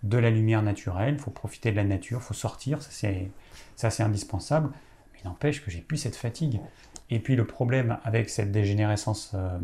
de 0.02 0.18
la 0.18 0.28
lumière 0.28 0.62
naturelle, 0.62 1.14
il 1.14 1.18
faut 1.18 1.30
profiter 1.30 1.70
de 1.70 1.76
la 1.76 1.84
nature, 1.84 2.18
il 2.20 2.26
faut 2.26 2.34
sortir, 2.34 2.82
ça 2.82 2.90
c'est 3.90 4.02
indispensable. 4.02 4.68
Mais 5.14 5.20
n'empêche 5.24 5.64
que 5.64 5.70
j'ai 5.70 5.80
plus 5.80 5.96
cette 5.96 6.14
fatigue. 6.14 6.60
Et 7.08 7.20
puis 7.20 7.36
le 7.36 7.46
problème 7.46 7.96
avec 8.04 8.28
cette 8.28 8.52
dégénérescence 8.52 9.32
euh, 9.32 9.58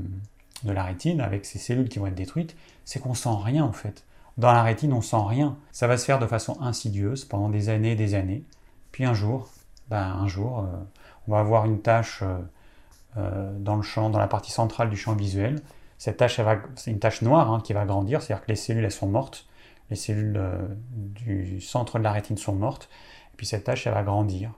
de 0.65 0.73
la 0.73 0.85
rétine, 0.85 1.21
avec 1.21 1.45
ces 1.45 1.59
cellules 1.59 1.91
qui 1.91 1.99
vont 1.99 2.07
être 2.07 2.15
détruites, 2.15 2.57
c'est 2.87 3.01
qu'on 3.01 3.13
sent 3.13 3.29
rien 3.45 3.65
en 3.65 3.73
fait. 3.73 4.05
Dans 4.39 4.53
la 4.53 4.63
rétine, 4.63 4.95
on 4.95 5.03
sent 5.03 5.17
rien. 5.21 5.59
Ça 5.73 5.87
va 5.87 5.99
se 5.99 6.07
faire 6.07 6.19
de 6.19 6.27
façon 6.27 6.59
insidieuse 6.63 7.27
pendant 7.27 7.51
des 7.51 7.69
années 7.69 7.93
et 7.93 7.97
des 7.97 8.15
années. 8.15 8.45
Puis 8.93 9.05
un 9.05 9.13
jour, 9.13 9.51
ben, 9.91 9.99
un 9.99 10.27
jour, 10.27 10.61
euh, 10.61 10.67
on 11.29 11.33
va 11.33 11.41
avoir 11.41 11.67
une 11.67 11.83
tâche 11.83 12.23
dans 13.17 13.77
le 13.77 13.83
champ, 13.83 14.11
dans 14.11 14.19
la 14.19 14.29
partie 14.29 14.53
centrale 14.53 14.91
du 14.91 14.97
champ 14.97 15.15
visuel. 15.15 15.61
Cette 15.99 16.19
tâche, 16.19 16.41
c'est 16.75 16.91
une 16.91 16.99
tâche 16.99 17.23
noire 17.23 17.51
hein, 17.51 17.61
qui 17.65 17.73
va 17.73 17.85
grandir, 17.85 18.23
c'est-à-dire 18.23 18.45
que 18.45 18.51
les 18.51 18.57
cellules, 18.57 18.85
elles 18.85 18.91
sont 18.91 19.09
mortes. 19.09 19.47
Les 19.91 19.97
cellules 19.97 20.41
du 20.91 21.61
centre 21.61 21.99
de 21.99 22.05
la 22.05 22.13
rétine 22.13 22.37
sont 22.37 22.55
mortes. 22.55 22.89
Et 23.33 23.37
puis 23.37 23.47
cette 23.47 23.65
tâche, 23.65 23.87
elle 23.87 23.95
va 23.95 24.03
grandir. 24.03 24.51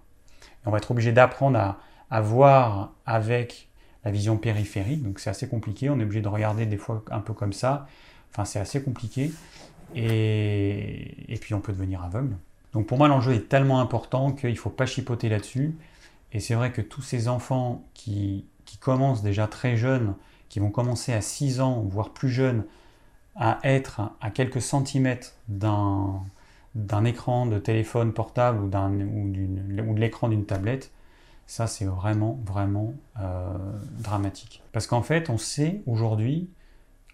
On 0.66 0.70
va 0.70 0.78
être 0.78 0.90
obligé 0.90 1.12
d'apprendre 1.12 1.58
à, 1.58 1.78
à 2.10 2.20
voir 2.20 2.92
avec 3.06 3.68
la 4.04 4.10
vision 4.10 4.36
périphérique, 4.36 5.02
donc 5.02 5.18
c'est 5.18 5.30
assez 5.30 5.48
compliqué, 5.48 5.90
on 5.90 5.98
est 5.98 6.04
obligé 6.04 6.20
de 6.22 6.28
regarder 6.28 6.66
des 6.66 6.76
fois 6.76 7.02
un 7.10 7.20
peu 7.20 7.34
comme 7.34 7.52
ça, 7.52 7.86
enfin 8.30 8.44
c'est 8.44 8.60
assez 8.60 8.82
compliqué, 8.82 9.32
et, 9.94 11.32
et 11.32 11.36
puis 11.36 11.54
on 11.54 11.60
peut 11.60 11.72
devenir 11.72 12.02
aveugle. 12.02 12.36
Donc 12.72 12.86
pour 12.86 12.96
moi 12.96 13.08
l'enjeu 13.08 13.34
est 13.34 13.48
tellement 13.48 13.80
important 13.80 14.32
qu'il 14.32 14.50
ne 14.50 14.54
faut 14.54 14.70
pas 14.70 14.86
chipoter 14.86 15.28
là-dessus, 15.28 15.76
et 16.32 16.40
c'est 16.40 16.54
vrai 16.54 16.72
que 16.72 16.80
tous 16.80 17.02
ces 17.02 17.28
enfants 17.28 17.84
qui, 17.94 18.46
commencent 18.80 19.22
déjà 19.22 19.46
très 19.46 19.76
jeunes, 19.76 20.14
qui 20.48 20.60
vont 20.60 20.70
commencer 20.70 21.12
à 21.12 21.20
6 21.20 21.60
ans, 21.60 21.82
voire 21.88 22.10
plus 22.10 22.28
jeunes, 22.28 22.64
à 23.34 23.58
être 23.64 24.12
à 24.20 24.30
quelques 24.30 24.62
centimètres 24.62 25.34
d'un, 25.48 26.22
d'un 26.74 27.04
écran 27.04 27.46
de 27.46 27.58
téléphone 27.58 28.12
portable 28.12 28.62
ou, 28.62 28.68
d'un, 28.68 28.92
ou, 28.92 29.26
ou 29.26 29.94
de 29.94 30.00
l'écran 30.00 30.28
d'une 30.28 30.44
tablette, 30.44 30.92
ça, 31.48 31.66
c'est 31.66 31.86
vraiment, 31.86 32.38
vraiment 32.44 32.92
euh, 33.18 33.56
dramatique. 33.98 34.62
Parce 34.72 34.86
qu'en 34.86 35.02
fait, 35.02 35.30
on 35.30 35.38
sait 35.38 35.80
aujourd'hui 35.86 36.50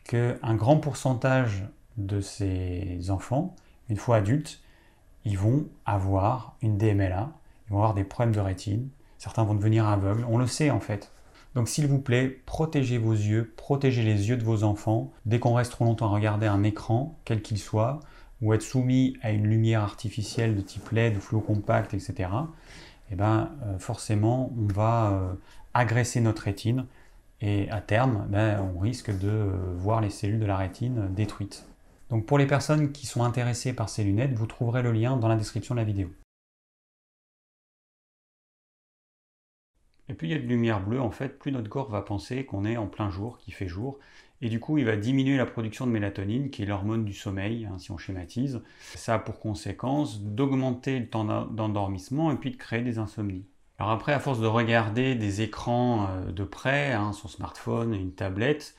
qu'un 0.02 0.54
grand 0.56 0.78
pourcentage 0.78 1.64
de 1.96 2.20
ces 2.20 3.10
enfants, 3.10 3.54
une 3.88 3.96
fois 3.96 4.16
adultes, 4.16 4.60
ils 5.24 5.38
vont 5.38 5.68
avoir 5.86 6.56
une 6.62 6.76
DMLA, 6.76 7.30
ils 7.66 7.72
vont 7.72 7.78
avoir 7.78 7.94
des 7.94 8.02
problèmes 8.02 8.34
de 8.34 8.40
rétine, 8.40 8.88
certains 9.24 9.44
vont 9.44 9.54
devenir 9.54 9.88
aveugles, 9.88 10.26
on 10.28 10.36
le 10.36 10.46
sait 10.46 10.70
en 10.70 10.80
fait. 10.80 11.10
Donc 11.54 11.70
s'il 11.70 11.86
vous 11.86 11.98
plaît, 11.98 12.42
protégez 12.44 12.98
vos 12.98 13.14
yeux, 13.14 13.54
protégez 13.56 14.02
les 14.02 14.28
yeux 14.28 14.36
de 14.36 14.44
vos 14.44 14.64
enfants. 14.64 15.12
Dès 15.24 15.38
qu'on 15.38 15.54
reste 15.54 15.72
trop 15.72 15.86
longtemps 15.86 16.12
à 16.12 16.14
regarder 16.14 16.46
un 16.46 16.62
écran, 16.62 17.18
quel 17.24 17.40
qu'il 17.40 17.58
soit, 17.58 18.00
ou 18.42 18.52
être 18.52 18.60
soumis 18.60 19.16
à 19.22 19.30
une 19.30 19.46
lumière 19.46 19.80
artificielle 19.80 20.54
de 20.54 20.60
type 20.60 20.90
LED 20.90 21.16
ou 21.16 21.20
fluo 21.20 21.40
compact, 21.40 21.94
etc., 21.94 22.28
eh 23.10 23.14
ben, 23.14 23.48
euh, 23.64 23.78
forcément, 23.78 24.52
on 24.58 24.70
va 24.70 25.12
euh, 25.12 25.32
agresser 25.72 26.20
notre 26.20 26.42
rétine 26.42 26.84
et 27.40 27.70
à 27.70 27.80
terme, 27.80 28.26
ben, 28.28 28.60
on 28.76 28.78
risque 28.78 29.10
de 29.10 29.28
euh, 29.28 29.52
voir 29.74 30.02
les 30.02 30.10
cellules 30.10 30.40
de 30.40 30.46
la 30.46 30.58
rétine 30.58 31.08
détruites. 31.14 31.66
Donc 32.10 32.26
pour 32.26 32.36
les 32.36 32.46
personnes 32.46 32.92
qui 32.92 33.06
sont 33.06 33.24
intéressées 33.24 33.72
par 33.72 33.88
ces 33.88 34.04
lunettes, 34.04 34.34
vous 34.34 34.46
trouverez 34.46 34.82
le 34.82 34.92
lien 34.92 35.16
dans 35.16 35.28
la 35.28 35.36
description 35.36 35.74
de 35.74 35.80
la 35.80 35.86
vidéo. 35.86 36.10
Et 40.08 40.14
puis 40.14 40.28
il 40.28 40.30
y 40.32 40.34
a 40.34 40.38
de 40.38 40.46
lumière 40.46 40.80
bleue, 40.80 41.00
en 41.00 41.10
fait, 41.10 41.38
plus 41.38 41.52
notre 41.52 41.68
corps 41.68 41.88
va 41.88 42.02
penser 42.02 42.44
qu'on 42.44 42.64
est 42.64 42.76
en 42.76 42.86
plein 42.86 43.10
jour, 43.10 43.38
qu'il 43.38 43.54
fait 43.54 43.68
jour, 43.68 43.98
et 44.42 44.48
du 44.48 44.60
coup 44.60 44.76
il 44.78 44.84
va 44.84 44.96
diminuer 44.96 45.36
la 45.36 45.46
production 45.46 45.86
de 45.86 45.92
mélatonine, 45.92 46.50
qui 46.50 46.62
est 46.62 46.66
l'hormone 46.66 47.04
du 47.04 47.14
sommeil, 47.14 47.66
hein, 47.66 47.78
si 47.78 47.90
on 47.90 47.98
schématise. 47.98 48.62
Ça 48.94 49.14
a 49.14 49.18
pour 49.18 49.40
conséquence 49.40 50.20
d'augmenter 50.20 50.98
le 50.98 51.08
temps 51.08 51.24
d'endormissement 51.24 52.30
et 52.32 52.36
puis 52.36 52.50
de 52.50 52.56
créer 52.56 52.82
des 52.82 52.98
insomnies. 52.98 53.46
Alors 53.78 53.92
après, 53.92 54.12
à 54.12 54.20
force 54.20 54.40
de 54.40 54.46
regarder 54.46 55.14
des 55.14 55.40
écrans 55.42 56.08
euh, 56.08 56.30
de 56.30 56.44
près, 56.44 56.92
hein, 56.92 57.12
son 57.12 57.28
smartphone, 57.28 57.94
une 57.94 58.12
tablette, 58.12 58.76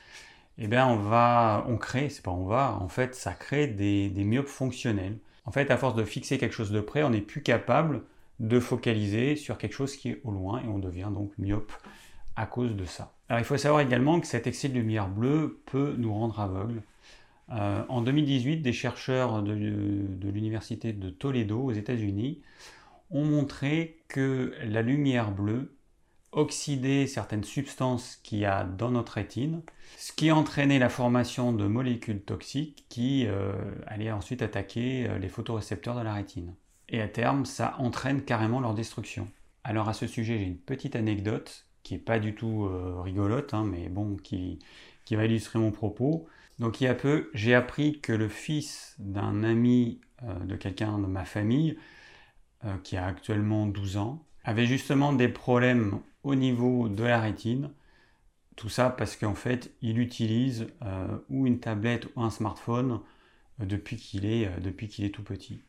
eh 0.57 0.67
bien 0.67 0.87
on 0.87 0.97
va, 0.97 1.65
on 1.67 1.77
crée, 1.77 2.09
c'est 2.09 2.23
pas 2.23 2.31
on 2.31 2.45
va, 2.45 2.77
en 2.79 2.87
fait 2.87 3.13
ça 3.15 3.33
crée 3.33 3.67
des, 3.67 4.09
des 4.09 4.23
myopes 4.23 4.47
fonctionnels. 4.47 5.17
En 5.45 5.51
fait, 5.51 5.69
à 5.69 5.77
force 5.77 5.95
de 5.95 6.03
fixer 6.03 6.37
quelque 6.37 6.53
chose 6.53 6.71
de 6.71 6.81
près, 6.81 7.03
on 7.03 7.11
n'est 7.11 7.21
plus 7.21 7.41
capable 7.43 8.03
de 8.39 8.59
focaliser 8.59 9.35
sur 9.35 9.57
quelque 9.57 9.73
chose 9.73 9.95
qui 9.95 10.09
est 10.09 10.21
au 10.23 10.31
loin 10.31 10.61
et 10.61 10.67
on 10.67 10.79
devient 10.79 11.09
donc 11.13 11.31
myope 11.37 11.71
à 12.35 12.45
cause 12.45 12.75
de 12.75 12.85
ça. 12.85 13.13
Alors 13.29 13.39
il 13.39 13.45
faut 13.45 13.57
savoir 13.57 13.81
également 13.81 14.19
que 14.19 14.27
cet 14.27 14.47
excès 14.47 14.69
de 14.69 14.73
lumière 14.73 15.07
bleue 15.07 15.61
peut 15.65 15.95
nous 15.97 16.13
rendre 16.13 16.39
aveugles. 16.39 16.81
Euh, 17.51 17.83
en 17.89 18.01
2018, 18.01 18.57
des 18.57 18.73
chercheurs 18.73 19.41
de, 19.43 19.53
l'université 19.53 20.93
de 20.93 21.09
Toledo 21.09 21.59
aux 21.59 21.71
États-Unis 21.71 22.41
ont 23.11 23.23
montré 23.23 23.99
que 24.07 24.53
la 24.63 24.81
lumière 24.81 25.31
bleue 25.31 25.77
oxydait 26.31 27.07
certaines 27.07 27.43
substances 27.45 28.17
qu'il 28.17 28.39
y 28.39 28.45
a 28.45 28.65
dans 28.65 28.91
notre 28.91 29.13
rétine, 29.13 29.61
ce 29.97 30.11
qui 30.11 30.31
entraînait 30.31 30.79
la 30.79 30.89
formation 30.89 31.53
de 31.53 31.65
molécules 31.65 32.21
toxiques 32.21 32.85
qui 32.89 33.25
euh, 33.25 33.53
allaient 33.87 34.11
ensuite 34.11 34.41
attaquer 34.41 35.07
euh, 35.07 35.17
les 35.17 35.29
photorécepteurs 35.29 35.95
de 35.95 36.01
la 36.01 36.13
rétine 36.13 36.53
et 36.89 37.01
à 37.01 37.07
terme, 37.07 37.45
ça 37.45 37.75
entraîne 37.79 38.23
carrément 38.23 38.59
leur 38.59 38.73
destruction. 38.73 39.27
Alors 39.63 39.89
à 39.89 39.93
ce 39.93 40.07
sujet, 40.07 40.37
j'ai 40.37 40.45
une 40.45 40.57
petite 40.57 40.95
anecdote 40.95 41.65
qui 41.83 41.93
n'est 41.93 41.99
pas 41.99 42.19
du 42.19 42.35
tout 42.35 42.65
euh, 42.65 43.01
rigolote, 43.01 43.53
hein, 43.53 43.63
mais 43.63 43.89
bon, 43.89 44.17
qui, 44.17 44.59
va 45.11 45.25
illustrer 45.25 45.59
mon 45.59 45.71
propos. 45.71 46.27
Donc 46.59 46.81
il 46.81 46.85
y 46.85 46.87
a 46.87 46.95
peu, 46.95 47.29
j'ai 47.33 47.53
appris 47.53 47.99
que 47.99 48.11
le 48.13 48.29
fils 48.29 48.95
d'un 48.99 49.43
ami 49.43 50.01
euh, 50.23 50.39
de 50.39 50.55
quelqu'un 50.55 50.99
de 50.99 51.05
ma 51.05 51.25
famille, 51.25 51.77
euh, 52.65 52.77
qui 52.83 52.97
a 52.97 53.05
actuellement 53.05 53.67
12 53.67 53.97
ans, 53.97 54.25
avait 54.43 54.65
justement 54.65 55.13
des 55.13 55.29
problèmes 55.29 55.99
au 56.23 56.35
niveau 56.35 56.89
de 56.89 57.03
la 57.03 57.19
rétine. 57.19 57.71
Tout 58.55 58.69
ça 58.69 58.89
parce 58.89 59.15
qu'en 59.15 59.35
fait, 59.35 59.71
il 59.81 59.99
utilise 59.99 60.67
ou 61.29 61.45
une 61.45 61.59
tablette 61.59 62.07
ou 62.15 62.21
un 62.21 62.29
smartphone 62.29 63.01
depuis 63.59 63.97
qu'il 63.97 64.25
est, 64.25 64.49
depuis 64.61 64.87
qu'il 64.87 65.03
est 65.05 65.09
tout 65.09 65.23
petit. 65.23 65.61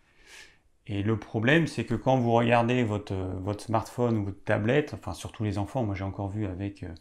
Et 0.88 1.02
le 1.02 1.18
problème, 1.18 1.66
c'est 1.66 1.84
que 1.84 1.94
quand 1.94 2.16
vous 2.16 2.32
regardez 2.32 2.84
votre, 2.84 3.14
votre 3.14 3.64
smartphone 3.64 4.18
ou 4.18 4.24
votre 4.24 4.44
tablette, 4.44 4.94
enfin 4.94 5.14
surtout 5.14 5.42
les 5.42 5.58
enfants, 5.58 5.84
moi 5.84 5.94
j'ai 5.94 6.04
encore 6.04 6.28
vu 6.28 6.46
avec, 6.46 6.84
euh, 6.84 6.94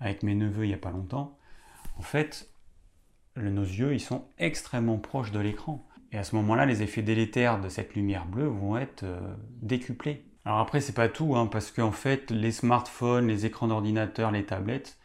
avec 0.00 0.22
mes 0.22 0.34
neveux 0.34 0.64
il 0.64 0.68
n'y 0.68 0.74
a 0.74 0.78
pas 0.78 0.90
longtemps, 0.90 1.36
en 1.98 2.02
fait, 2.02 2.48
nos 3.36 3.62
yeux, 3.62 3.94
ils 3.94 4.00
sont 4.00 4.24
extrêmement 4.38 4.98
proches 4.98 5.30
de 5.30 5.40
l'écran. 5.40 5.86
Et 6.10 6.18
à 6.18 6.24
ce 6.24 6.34
moment-là, 6.36 6.64
les 6.64 6.82
effets 6.82 7.02
délétères 7.02 7.60
de 7.60 7.68
cette 7.68 7.94
lumière 7.94 8.24
bleue 8.24 8.46
vont 8.46 8.78
être 8.78 9.02
euh, 9.02 9.20
décuplés. 9.60 10.24
Alors 10.44 10.60
après, 10.60 10.80
c'est 10.80 10.94
pas 10.94 11.08
tout, 11.08 11.36
hein, 11.36 11.46
parce 11.46 11.70
qu'en 11.70 11.92
fait, 11.92 12.30
les 12.30 12.52
smartphones, 12.52 13.28
les 13.28 13.44
écrans 13.44 13.68
d'ordinateur, 13.68 14.30
les 14.30 14.46
tablettes, 14.46 14.98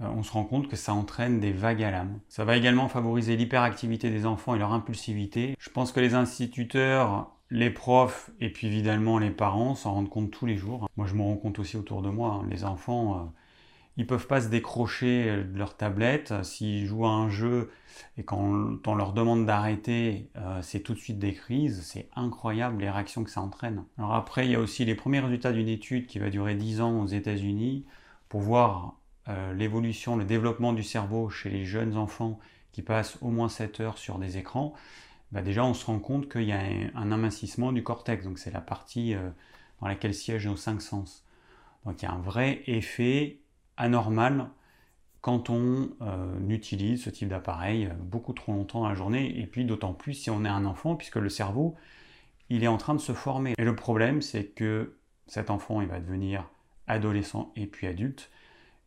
euh, 0.00 0.06
on 0.08 0.24
se 0.24 0.32
rend 0.32 0.44
compte 0.44 0.66
que 0.66 0.74
ça 0.76 0.92
entraîne 0.92 1.38
des 1.38 1.52
vagues 1.52 1.84
à 1.84 1.92
l'âme. 1.92 2.18
Ça 2.28 2.44
va 2.44 2.56
également 2.56 2.88
favoriser 2.88 3.36
l'hyperactivité 3.36 4.10
des 4.10 4.26
enfants 4.26 4.56
et 4.56 4.58
leur 4.58 4.72
impulsivité. 4.72 5.54
Je 5.60 5.70
pense 5.70 5.92
que 5.92 6.00
les 6.00 6.14
instituteurs 6.14 7.33
les 7.50 7.70
profs 7.70 8.30
et 8.40 8.50
puis 8.50 8.66
évidemment 8.66 9.18
les 9.18 9.30
parents 9.30 9.74
s'en 9.74 9.94
rendent 9.94 10.10
compte 10.10 10.30
tous 10.30 10.46
les 10.46 10.56
jours. 10.56 10.88
Moi 10.96 11.06
je 11.06 11.14
me 11.14 11.22
rends 11.22 11.36
compte 11.36 11.58
aussi 11.58 11.76
autour 11.76 12.02
de 12.02 12.10
moi, 12.10 12.40
hein. 12.42 12.46
les 12.50 12.64
enfants, 12.64 13.18
euh, 13.18 13.24
ils 13.96 14.06
peuvent 14.06 14.26
pas 14.26 14.40
se 14.40 14.48
décrocher 14.48 15.44
de 15.44 15.58
leur 15.58 15.76
tablette. 15.76 16.34
S'ils 16.42 16.86
jouent 16.86 17.06
à 17.06 17.10
un 17.10 17.30
jeu 17.30 17.70
et 18.16 18.24
quand 18.24 18.78
on 18.86 18.94
leur 18.94 19.12
demande 19.12 19.46
d'arrêter, 19.46 20.30
euh, 20.36 20.60
c'est 20.62 20.80
tout 20.80 20.94
de 20.94 20.98
suite 20.98 21.18
des 21.18 21.32
crises. 21.32 21.82
C'est 21.84 22.08
incroyable 22.16 22.80
les 22.80 22.90
réactions 22.90 23.22
que 23.22 23.30
ça 23.30 23.40
entraîne. 23.40 23.84
Alors 23.98 24.14
après, 24.14 24.46
il 24.46 24.52
y 24.52 24.56
a 24.56 24.60
aussi 24.60 24.84
les 24.84 24.94
premiers 24.94 25.20
résultats 25.20 25.52
d'une 25.52 25.68
étude 25.68 26.06
qui 26.06 26.18
va 26.18 26.30
durer 26.30 26.56
10 26.56 26.80
ans 26.80 27.02
aux 27.02 27.06
États-Unis 27.06 27.84
pour 28.28 28.40
voir 28.40 28.98
euh, 29.28 29.52
l'évolution, 29.54 30.16
le 30.16 30.24
développement 30.24 30.72
du 30.72 30.82
cerveau 30.82 31.28
chez 31.28 31.50
les 31.50 31.64
jeunes 31.64 31.96
enfants 31.96 32.40
qui 32.72 32.82
passent 32.82 33.16
au 33.22 33.28
moins 33.28 33.48
7 33.48 33.80
heures 33.80 33.98
sur 33.98 34.18
des 34.18 34.38
écrans. 34.38 34.74
Bah, 35.32 35.42
déjà 35.42 35.64
on 35.64 35.74
se 35.74 35.86
rend 35.86 35.98
compte 35.98 36.30
qu'il 36.30 36.44
y 36.44 36.52
a 36.52 36.60
un, 36.94 37.12
amincissement 37.12 37.72
du 37.72 37.82
cortex, 37.82 38.24
donc 38.24 38.38
c'est 38.38 38.52
la 38.52 38.60
partie 38.60 39.14
euh, 39.14 39.30
dans 39.80 39.88
laquelle 39.88 40.14
siègent 40.14 40.46
nos 40.46 40.56
cinq 40.56 40.80
sens. 40.80 41.24
Donc 41.84 42.02
il 42.02 42.06
y 42.06 42.08
a 42.08 42.12
un 42.12 42.20
vrai 42.20 42.62
effet 42.66 43.38
anormal 43.76 44.48
quand 45.20 45.48
on 45.48 45.88
euh, 46.02 46.48
utilise 46.48 47.04
ce 47.04 47.10
type 47.10 47.28
d'appareil 47.28 47.86
euh, 47.86 47.94
beaucoup 47.98 48.32
trop 48.34 48.52
longtemps 48.52 48.82
dans 48.82 48.88
la 48.88 48.94
journée, 48.94 49.38
et 49.40 49.46
puis 49.46 49.64
d'autant 49.64 49.94
plus 49.94 50.14
si 50.14 50.30
on 50.30 50.44
est 50.44 50.48
un 50.48 50.66
enfant, 50.66 50.96
puisque 50.96 51.16
le 51.16 51.30
cerveau, 51.30 51.74
il 52.50 52.62
est 52.62 52.68
en 52.68 52.76
train 52.76 52.94
de 52.94 53.00
se 53.00 53.12
former. 53.12 53.54
Et 53.56 53.64
le 53.64 53.74
problème, 53.74 54.20
c'est 54.20 54.44
que 54.44 54.98
cet 55.26 55.48
enfant, 55.48 55.80
il 55.80 55.88
va 55.88 55.98
devenir 55.98 56.48
adolescent 56.86 57.52
et 57.56 57.66
puis 57.66 57.86
adulte, 57.86 58.30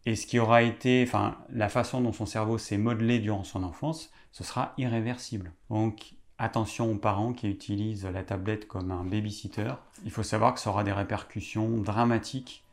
et 0.06 0.16
ce 0.16 0.26
qui 0.28 0.40
aura 0.40 0.62
été, 0.62 1.04
enfin, 1.06 1.38
la 1.50 1.70
façon 1.70 2.02
dont 2.02 2.14
son 2.14 2.26
cerveau 2.26 2.58
s'est 2.58 2.78
modelé 2.78 3.20
durant 3.20 3.44
son 3.44 3.64
enfance, 3.64 4.10
ce 4.32 4.44
sera 4.44 4.74
irréversible. 4.78 5.52
Donc, 5.70 6.14
attention 6.40 6.92
aux 6.92 6.98
parents 6.98 7.34
qui 7.34 7.50
utilisent 7.50 8.06
la 8.06 8.24
tablette 8.24 8.68
comme 8.68 8.92
un 8.92 9.04
babysitter. 9.04 9.72
Il 10.06 10.12
faut 10.12 10.24
savoir 10.24 10.54
que 10.54 10.60
ça 10.60 10.70
aura 10.70 10.84
des 10.84 10.92
répercussions 10.92 11.70
dramatiques 11.78 12.64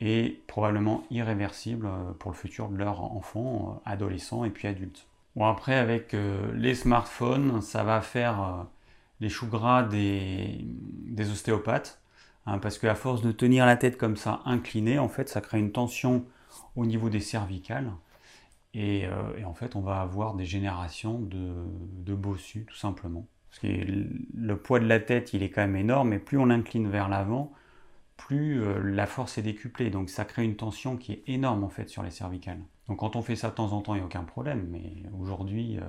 et 0.00 0.42
probablement 0.46 1.04
irréversibles 1.10 1.86
euh, 1.86 2.12
pour 2.18 2.32
le 2.32 2.36
futur 2.36 2.68
de 2.68 2.76
leur 2.76 3.02
enfant, 3.02 3.80
euh, 3.86 3.90
adolescent 3.90 4.44
et 4.44 4.50
puis 4.50 4.66
adulte. 4.66 5.06
Bon, 5.36 5.46
après, 5.46 5.76
avec 5.76 6.12
euh, 6.14 6.52
les 6.54 6.74
smartphones, 6.74 7.62
ça 7.62 7.84
va 7.84 8.00
faire 8.00 8.66
les 9.20 9.28
choux 9.28 9.46
gras 9.46 9.84
des, 9.84 10.66
ostéopathes, 11.20 12.00
hein, 12.46 12.58
parce 12.58 12.78
qu'à 12.78 12.96
force 12.96 13.22
de 13.22 13.30
tenir 13.30 13.64
la 13.64 13.76
tête 13.76 13.96
comme 13.96 14.16
ça 14.16 14.40
inclinée, 14.44 14.98
en 14.98 15.08
fait, 15.08 15.28
ça 15.28 15.40
crée 15.40 15.60
une 15.60 15.72
tension 15.72 16.24
au 16.74 16.84
niveau 16.84 17.08
des 17.08 17.20
cervicales. 17.20 17.92
Et, 18.74 19.04
en 19.44 19.52
fait, 19.52 19.76
on 19.76 19.82
va 19.82 20.00
avoir 20.00 20.34
des 20.34 20.46
générations 20.46 21.18
de, 21.18 21.52
de 22.04 22.14
bossus, 22.14 22.64
tout 22.66 22.76
simplement. 22.76 23.26
Parce 23.50 23.60
que 23.60 23.68
le 24.34 24.56
poids 24.56 24.80
de 24.80 24.86
la 24.86 24.98
tête, 24.98 25.34
il 25.34 25.42
est 25.42 25.50
quand 25.50 25.60
même 25.60 25.76
énorme, 25.76 26.14
et 26.14 26.18
plus 26.18 26.38
on 26.38 26.48
incline 26.48 26.88
vers 26.88 27.10
l'avant, 27.10 27.52
plus 28.16 28.62
euh, 28.62 28.80
la 28.82 29.06
force 29.06 29.36
est 29.36 29.42
décuplée. 29.42 29.90
Donc 29.90 30.08
ça 30.08 30.24
crée 30.24 30.44
une 30.44 30.56
tension 30.56 30.96
qui 30.96 31.12
est 31.12 31.22
énorme 31.26 31.64
en 31.64 31.68
fait 31.68 31.88
sur 31.88 32.02
les 32.02 32.10
cervicales. 32.10 32.60
Donc 32.88 33.00
quand 33.00 33.16
on 33.16 33.22
fait 33.22 33.36
ça 33.36 33.50
de 33.50 33.54
temps 33.54 33.72
en 33.72 33.82
temps, 33.82 33.94
il 33.94 33.98
n'y 33.98 34.02
a 34.02 34.06
aucun 34.06 34.24
problème. 34.24 34.68
Mais 34.70 35.02
aujourd'hui, 35.20 35.78
euh, 35.78 35.82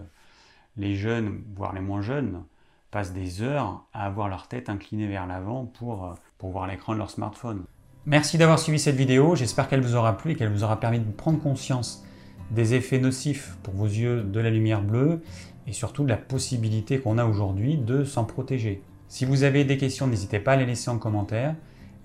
les 0.76 0.96
jeunes, 0.96 1.44
voire 1.56 1.74
les 1.74 1.82
moins 1.82 2.02
jeunes, 2.02 2.44
passent 2.92 3.14
des 3.14 3.42
heures 3.42 3.86
à 3.94 4.06
avoir 4.06 4.28
leur 4.28 4.48
tête 4.48 4.70
inclinée 4.70 5.08
vers 5.08 5.26
l'avant 5.26 5.66
pour, 5.66 6.06
euh, 6.06 6.14
pour 6.38 6.52
voir 6.52 6.68
l'écran 6.68 6.94
de 6.94 6.98
leur 6.98 7.10
smartphone. 7.10 7.64
Merci 8.06 8.38
d'avoir 8.38 8.60
suivi 8.60 8.78
cette 8.78 8.98
vidéo, 8.98 9.36
j'espère 9.36 9.70
qu'elle 9.70 9.82
vous 9.82 9.96
aura 9.96 10.18
plu 10.18 10.32
et 10.32 10.36
qu'elle 10.36 10.52
vous 10.52 10.66
aura 10.66 10.80
permis 10.80 11.00
de 11.00 11.10
prendre 11.10 11.40
conscience 11.40 12.04
des 12.52 12.74
effets 12.74 13.00
nocifs 13.00 13.58
pour 13.64 13.74
vos 13.74 13.86
yeux 13.86 14.24
de 14.24 14.40
la 14.40 14.50
lumière 14.50 14.82
bleue 14.82 15.22
et 15.68 15.74
surtout 15.74 16.04
de 16.04 16.10
la 16.10 16.18
possibilité 16.18 17.00
qu'on 17.00 17.18
a 17.18 17.26
aujourd'hui 17.26 17.78
de 17.78 18.04
s'en 18.04 18.26
protéger. 18.26 18.82
Si 19.08 19.26
vous 19.26 19.44
avez 19.44 19.64
des 19.64 19.78
questions, 19.78 20.08
n'hésitez 20.08 20.40
pas 20.40 20.54
à 20.54 20.56
les 20.56 20.66
laisser 20.66 20.90
en 20.90 20.98
commentaire. 20.98 21.56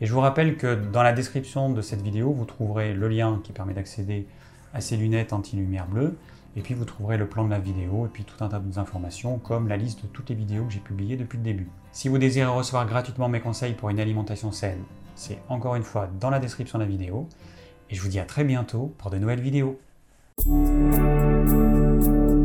Et 0.00 0.06
je 0.06 0.12
vous 0.12 0.20
rappelle 0.20 0.56
que 0.56 0.74
dans 0.74 1.02
la 1.02 1.12
description 1.12 1.70
de 1.70 1.80
cette 1.80 2.02
vidéo, 2.02 2.32
vous 2.32 2.44
trouverez 2.44 2.94
le 2.94 3.08
lien 3.08 3.40
qui 3.42 3.52
permet 3.52 3.74
d'accéder 3.74 4.26
à 4.72 4.80
ces 4.80 4.96
lunettes 4.96 5.32
anti-lumière 5.32 5.86
bleue. 5.86 6.16
Et 6.56 6.60
puis 6.60 6.74
vous 6.74 6.84
trouverez 6.84 7.16
le 7.16 7.28
plan 7.28 7.44
de 7.44 7.50
la 7.50 7.58
vidéo 7.58 8.06
et 8.06 8.08
puis 8.08 8.24
tout 8.24 8.42
un 8.42 8.48
tas 8.48 8.58
d'autres 8.58 8.78
informations 8.78 9.38
comme 9.38 9.68
la 9.68 9.76
liste 9.76 10.02
de 10.02 10.08
toutes 10.08 10.28
les 10.28 10.34
vidéos 10.34 10.64
que 10.64 10.72
j'ai 10.72 10.80
publiées 10.80 11.16
depuis 11.16 11.38
le 11.38 11.44
début. 11.44 11.68
Si 11.92 12.08
vous 12.08 12.18
désirez 12.18 12.50
recevoir 12.50 12.86
gratuitement 12.86 13.28
mes 13.28 13.40
conseils 13.40 13.74
pour 13.74 13.90
une 13.90 14.00
alimentation 14.00 14.50
saine, 14.52 14.82
c'est 15.14 15.38
encore 15.48 15.76
une 15.76 15.82
fois 15.82 16.08
dans 16.20 16.30
la 16.30 16.40
description 16.40 16.78
de 16.78 16.84
la 16.84 16.90
vidéo. 16.90 17.28
Et 17.90 17.94
je 17.94 18.02
vous 18.02 18.08
dis 18.08 18.20
à 18.20 18.24
très 18.24 18.44
bientôt 18.44 18.94
pour 18.98 19.10
de 19.10 19.18
nouvelles 19.18 19.40
vidéos. 19.40 19.78
Thank 20.40 22.06
you. 22.06 22.37